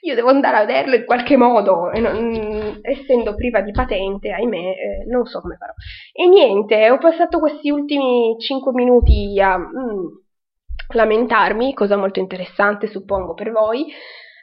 io 0.00 0.14
devo 0.14 0.30
andare 0.30 0.56
a 0.56 0.64
vederlo 0.64 0.94
in 0.94 1.04
qualche 1.04 1.36
modo, 1.36 1.90
e 1.90 2.00
non, 2.00 2.78
essendo 2.82 3.34
priva 3.34 3.60
di 3.60 3.72
patente, 3.72 4.30
ahimè, 4.30 4.56
eh, 4.56 5.04
non 5.06 5.26
so 5.26 5.40
come 5.40 5.56
farò. 5.56 5.72
E 6.12 6.28
niente, 6.28 6.90
ho 6.90 6.98
passato 6.98 7.38
questi 7.38 7.70
ultimi 7.70 8.36
5 8.38 8.72
minuti 8.72 9.38
a 9.40 9.58
mm, 9.58 10.06
lamentarmi, 10.94 11.74
cosa 11.74 11.96
molto 11.96 12.20
interessante 12.20 12.86
suppongo 12.86 13.34
per 13.34 13.50
voi, 13.50 13.86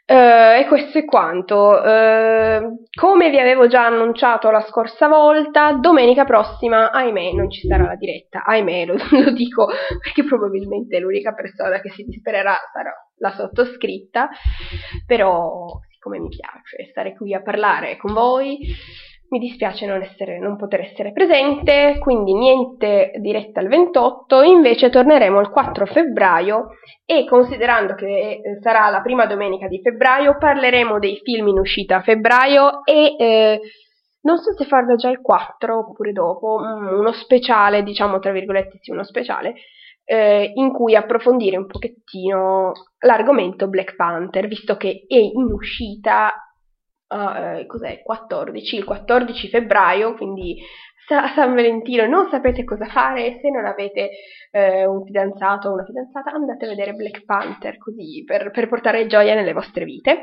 Uh, 0.09 0.57
e 0.57 0.65
questo 0.67 0.97
è 0.97 1.05
quanto. 1.05 1.55
Uh, 1.55 2.83
come 2.91 3.29
vi 3.29 3.37
avevo 3.37 3.67
già 3.67 3.85
annunciato 3.85 4.49
la 4.49 4.65
scorsa 4.67 5.07
volta, 5.07 5.73
domenica 5.73 6.25
prossima, 6.25 6.89
ahimè, 6.89 7.33
non 7.33 7.51
ci 7.51 7.67
sarà 7.67 7.83
la 7.83 7.95
diretta. 7.95 8.43
Ahimè, 8.43 8.85
lo, 8.85 8.95
lo 9.23 9.29
dico 9.29 9.67
perché 10.01 10.23
probabilmente 10.23 10.97
l'unica 10.97 11.35
persona 11.35 11.79
che 11.79 11.91
si 11.91 12.05
dispererà 12.05 12.57
sarà 12.73 12.91
la 13.19 13.31
sottoscritta. 13.33 14.29
Però, 15.05 15.79
siccome 15.91 16.17
mi 16.17 16.29
piace 16.29 16.89
stare 16.89 17.13
qui 17.13 17.35
a 17.35 17.43
parlare 17.43 17.95
con 17.97 18.11
voi, 18.11 18.57
mi 19.29 19.39
dispiace 19.39 19.85
non, 19.85 20.01
essere, 20.01 20.39
non, 20.39 20.55
poter 20.55 20.81
essere 20.81 21.11
presente, 21.11 21.97
quindi 21.99 22.33
niente 22.33 23.11
diretta 23.19 23.61
il 23.61 23.67
28, 23.67 24.41
invece 24.41 24.89
torneremo 24.89 25.39
il 25.39 25.49
4 25.49 25.85
febbraio 25.85 26.69
e 27.05 27.25
considerando 27.25 27.93
che 27.93 28.05
eh, 28.07 28.59
sarà 28.61 28.89
la 28.89 29.01
prima 29.01 29.25
domenica 29.27 29.67
di 29.67 29.81
febbraio 29.81 30.37
parleremo 30.37 30.97
dei 30.97 31.19
film 31.23 31.47
in 31.47 31.59
uscita 31.59 31.97
a 31.97 32.01
febbraio 32.01 32.83
e 32.85 33.15
eh, 33.17 33.59
non 34.21 34.37
so 34.37 34.51
se 34.53 34.65
farlo 34.65 34.95
già 34.95 35.09
il 35.09 35.21
4 35.21 35.77
oppure 35.77 36.11
dopo, 36.11 36.59
mm, 36.59 36.97
uno 36.97 37.11
speciale, 37.11 37.83
diciamo 37.83 38.19
tra 38.19 38.31
virgolette 38.31 38.79
sì, 38.81 38.89
uno 38.91 39.03
speciale, 39.03 39.53
eh, 40.05 40.51
in 40.55 40.71
cui 40.71 40.95
approfondire 40.95 41.55
un 41.55 41.67
pochettino 41.67 42.71
l'argomento 43.05 43.67
Black 43.67 43.95
Panther, 43.95 44.47
visto 44.47 44.75
che 44.75 45.05
è 45.07 45.15
in 45.17 45.51
uscita 45.51 46.33
uh, 47.09 47.65
cos'è, 47.65 48.01
14, 48.03 48.75
il 48.77 48.83
14 48.85 49.49
febbraio, 49.49 50.15
quindi 50.15 50.57
a 51.15 51.31
San 51.33 51.55
Valentino 51.55 52.05
non 52.05 52.29
sapete 52.29 52.63
cosa 52.63 52.85
fare, 52.85 53.39
se 53.41 53.49
non 53.49 53.65
avete 53.65 54.09
eh, 54.51 54.85
un 54.85 55.03
fidanzato 55.03 55.69
o 55.69 55.73
una 55.73 55.85
fidanzata 55.85 56.31
andate 56.31 56.65
a 56.65 56.69
vedere 56.69 56.93
Black 56.93 57.25
Panther 57.25 57.77
così 57.77 58.23
per, 58.25 58.51
per 58.51 58.67
portare 58.67 59.07
gioia 59.07 59.33
nelle 59.33 59.53
vostre 59.53 59.85
vite. 59.85 60.21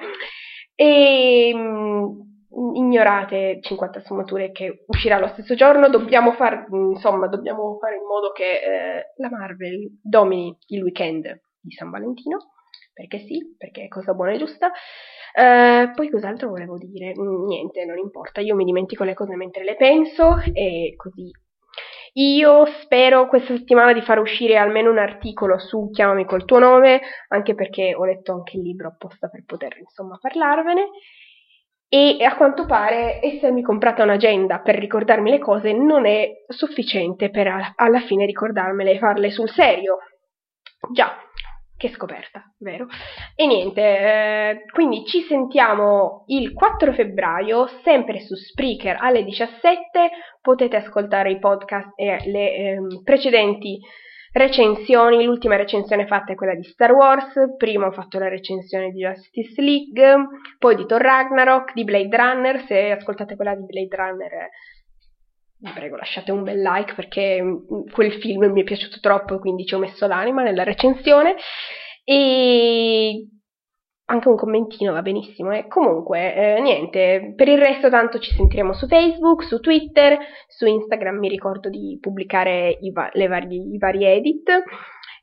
E 0.74 1.52
mh, 1.54 1.58
mm, 1.58 2.74
ignorate 2.74 3.58
50 3.60 4.00
sfumature 4.00 4.52
che 4.52 4.84
uscirà 4.86 5.18
lo 5.18 5.28
stesso 5.28 5.54
giorno, 5.54 5.88
dobbiamo, 5.88 6.32
far, 6.32 6.66
insomma, 6.70 7.26
dobbiamo 7.26 7.78
fare 7.80 7.96
in 7.96 8.06
modo 8.06 8.30
che 8.32 8.44
eh, 8.44 9.12
la 9.16 9.30
Marvel 9.30 9.98
domini 10.02 10.56
il 10.68 10.82
weekend 10.82 11.42
di 11.60 11.72
San 11.72 11.90
Valentino 11.90 12.52
perché 12.96 13.18
sì, 13.26 13.54
perché 13.58 13.84
è 13.84 13.88
cosa 13.88 14.14
buona 14.14 14.32
e 14.32 14.38
giusta. 14.38 14.68
Uh, 15.34 15.92
poi 15.94 16.08
cos'altro 16.08 16.48
volevo 16.48 16.78
dire? 16.78 17.12
Mm, 17.14 17.44
niente, 17.44 17.84
non 17.84 17.98
importa, 17.98 18.40
io 18.40 18.54
mi 18.54 18.64
dimentico 18.64 19.04
le 19.04 19.12
cose 19.12 19.36
mentre 19.36 19.64
le 19.64 19.76
penso 19.76 20.38
e 20.54 20.94
così. 20.96 21.30
Io 22.14 22.64
spero 22.80 23.28
questa 23.28 23.54
settimana 23.54 23.92
di 23.92 24.00
far 24.00 24.18
uscire 24.18 24.56
almeno 24.56 24.90
un 24.90 24.96
articolo 24.96 25.58
su 25.58 25.90
Chiamami 25.90 26.24
col 26.24 26.46
tuo 26.46 26.58
nome, 26.58 27.02
anche 27.28 27.54
perché 27.54 27.94
ho 27.94 28.06
letto 28.06 28.32
anche 28.32 28.56
il 28.56 28.62
libro 28.62 28.88
apposta 28.88 29.28
per 29.28 29.44
poter 29.44 29.76
insomma 29.78 30.16
parlarvene. 30.18 30.88
E 31.90 32.24
a 32.24 32.34
quanto 32.34 32.64
pare 32.64 33.20
essermi 33.22 33.60
comprata 33.60 34.02
un'agenda 34.04 34.60
per 34.60 34.76
ricordarmi 34.76 35.30
le 35.30 35.38
cose 35.38 35.74
non 35.74 36.06
è 36.06 36.30
sufficiente 36.48 37.28
per 37.28 37.74
alla 37.76 38.00
fine 38.00 38.24
ricordarmele 38.24 38.92
e 38.92 38.98
farle 38.98 39.30
sul 39.30 39.50
serio. 39.50 39.98
Già, 40.92 41.25
che 41.76 41.90
scoperta, 41.90 42.42
vero? 42.58 42.86
E 43.34 43.46
niente, 43.46 43.80
eh, 43.80 44.64
quindi 44.72 45.04
ci 45.04 45.20
sentiamo 45.22 46.24
il 46.28 46.52
4 46.52 46.92
febbraio, 46.92 47.66
sempre 47.82 48.20
su 48.20 48.34
Spreaker 48.34 48.96
alle 48.98 49.24
17. 49.24 50.10
Potete 50.40 50.76
ascoltare 50.76 51.30
i 51.30 51.38
podcast 51.38 51.92
e 51.96 52.18
le 52.30 52.54
eh, 52.54 52.78
precedenti 53.04 53.78
recensioni. 54.32 55.24
L'ultima 55.24 55.56
recensione 55.56 56.06
fatta 56.06 56.32
è 56.32 56.34
quella 56.34 56.54
di 56.54 56.64
Star 56.64 56.92
Wars. 56.92 57.34
Prima 57.58 57.86
ho 57.86 57.92
fatto 57.92 58.18
la 58.18 58.28
recensione 58.28 58.90
di 58.90 59.00
Justice 59.00 59.60
League, 59.60 60.28
poi 60.58 60.76
di 60.76 60.86
Thor 60.86 61.00
Ragnarok, 61.00 61.74
di 61.74 61.84
Blade 61.84 62.16
Runner. 62.16 62.64
Se 62.64 62.90
ascoltate 62.90 63.36
quella 63.36 63.54
di 63.54 63.64
Blade 63.64 63.96
Runner 63.96 64.48
vi 65.58 65.70
prego 65.72 65.96
lasciate 65.96 66.32
un 66.32 66.42
bel 66.42 66.60
like 66.60 66.94
perché 66.94 67.42
mm, 67.42 67.88
quel 67.92 68.12
film 68.14 68.50
mi 68.52 68.60
è 68.60 68.64
piaciuto 68.64 68.98
troppo 69.00 69.38
quindi 69.38 69.64
ci 69.64 69.74
ho 69.74 69.78
messo 69.78 70.06
l'anima 70.06 70.42
nella 70.42 70.64
recensione 70.64 71.36
e 72.04 73.28
anche 74.08 74.28
un 74.28 74.36
commentino 74.36 74.92
va 74.92 75.02
benissimo 75.02 75.50
eh. 75.52 75.66
comunque 75.66 76.34
eh, 76.34 76.60
niente 76.60 77.32
per 77.34 77.48
il 77.48 77.58
resto 77.58 77.88
tanto 77.88 78.18
ci 78.18 78.32
sentiremo 78.32 78.72
su 78.72 78.86
Facebook 78.86 79.42
su 79.44 79.58
Twitter 79.58 80.18
su 80.46 80.66
Instagram 80.66 81.16
mi 81.16 81.28
ricordo 81.28 81.68
di 81.68 81.98
pubblicare 82.00 82.76
i, 82.80 82.92
va- 82.92 83.10
vari, 83.28 83.74
i 83.74 83.78
vari 83.78 84.04
edit 84.04 84.62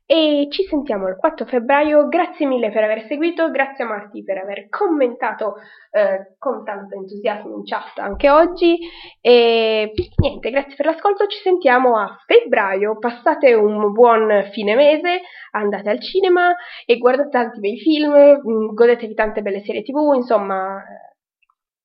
e 0.05 0.47
ci 0.51 0.63
sentiamo 0.63 1.07
il 1.07 1.15
4 1.15 1.45
febbraio. 1.45 2.07
Grazie 2.07 2.45
mille 2.45 2.71
per 2.71 2.83
aver 2.83 3.05
seguito, 3.07 3.49
grazie 3.51 3.83
a 3.83 3.87
Marti 3.87 4.23
per 4.23 4.37
aver 4.37 4.67
commentato 4.69 5.55
eh, 5.91 6.35
con 6.37 6.63
tanto 6.65 6.95
entusiasmo 6.95 7.55
in 7.55 7.63
chat 7.63 7.99
anche 7.99 8.29
oggi 8.29 8.77
e 9.21 9.93
niente, 10.17 10.49
grazie 10.49 10.75
per 10.75 10.87
l'ascolto, 10.87 11.27
ci 11.27 11.39
sentiamo 11.39 11.97
a 11.97 12.17
febbraio. 12.25 12.97
Passate 12.99 13.53
un 13.53 13.91
buon 13.91 14.49
fine 14.51 14.75
mese, 14.75 15.21
andate 15.51 15.89
al 15.89 16.01
cinema 16.01 16.53
e 16.85 16.97
guardate 16.97 17.29
tanti 17.29 17.59
bei 17.59 17.79
film, 17.79 18.13
mm, 18.13 18.73
godetevi 18.73 19.13
tante 19.13 19.41
belle 19.41 19.61
serie 19.61 19.83
TV, 19.83 20.13
insomma, 20.15 20.83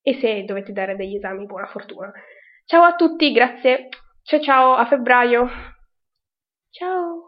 eh, 0.02 0.10
e 0.10 0.14
se 0.20 0.44
dovete 0.44 0.72
dare 0.72 0.96
degli 0.96 1.16
esami, 1.16 1.46
buona 1.46 1.66
fortuna. 1.66 2.10
Ciao 2.64 2.82
a 2.82 2.94
tutti, 2.94 3.32
grazie. 3.32 3.88
Ciao 4.22 4.40
ciao, 4.40 4.74
a 4.74 4.86
febbraio. 4.86 5.48
Ciao. 6.70 7.27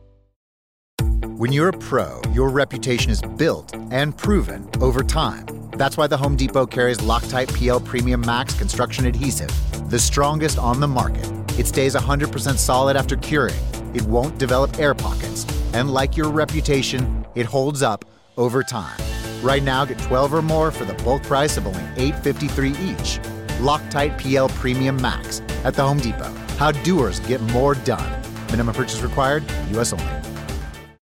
When 1.41 1.51
you're 1.51 1.69
a 1.69 1.73
pro, 1.73 2.21
your 2.33 2.51
reputation 2.51 3.09
is 3.09 3.19
built 3.19 3.75
and 3.89 4.15
proven 4.15 4.69
over 4.79 5.01
time. 5.01 5.43
That's 5.71 5.97
why 5.97 6.05
the 6.05 6.15
Home 6.15 6.35
Depot 6.35 6.67
carries 6.67 6.99
Loctite 6.99 7.51
PL 7.57 7.79
Premium 7.79 8.21
Max 8.21 8.53
construction 8.53 9.07
adhesive, 9.07 9.49
the 9.89 9.97
strongest 9.97 10.59
on 10.59 10.79
the 10.79 10.87
market. 10.87 11.27
It 11.57 11.65
stays 11.65 11.95
100% 11.95 12.57
solid 12.59 12.95
after 12.95 13.15
curing. 13.15 13.59
It 13.95 14.03
won't 14.03 14.37
develop 14.37 14.77
air 14.77 14.93
pockets. 14.93 15.47
And 15.73 15.91
like 15.91 16.15
your 16.15 16.29
reputation, 16.29 17.25
it 17.33 17.47
holds 17.47 17.81
up 17.81 18.05
over 18.37 18.61
time. 18.61 18.99
Right 19.41 19.63
now, 19.63 19.83
get 19.83 19.97
12 19.97 20.35
or 20.35 20.41
more 20.43 20.69
for 20.69 20.85
the 20.85 20.93
bulk 21.03 21.23
price 21.23 21.57
of 21.57 21.65
only 21.65 21.81
$8.53 21.95 22.69
each. 22.79 23.19
Loctite 23.57 24.15
PL 24.19 24.49
Premium 24.49 25.01
Max 25.01 25.41
at 25.63 25.73
the 25.73 25.81
Home 25.81 25.97
Depot. 25.97 26.31
How 26.59 26.71
doers 26.71 27.19
get 27.21 27.41
more 27.41 27.73
done. 27.73 28.21
Minimum 28.51 28.75
purchase 28.75 29.01
required, 29.01 29.43
U.S. 29.71 29.91
only. 29.91 30.30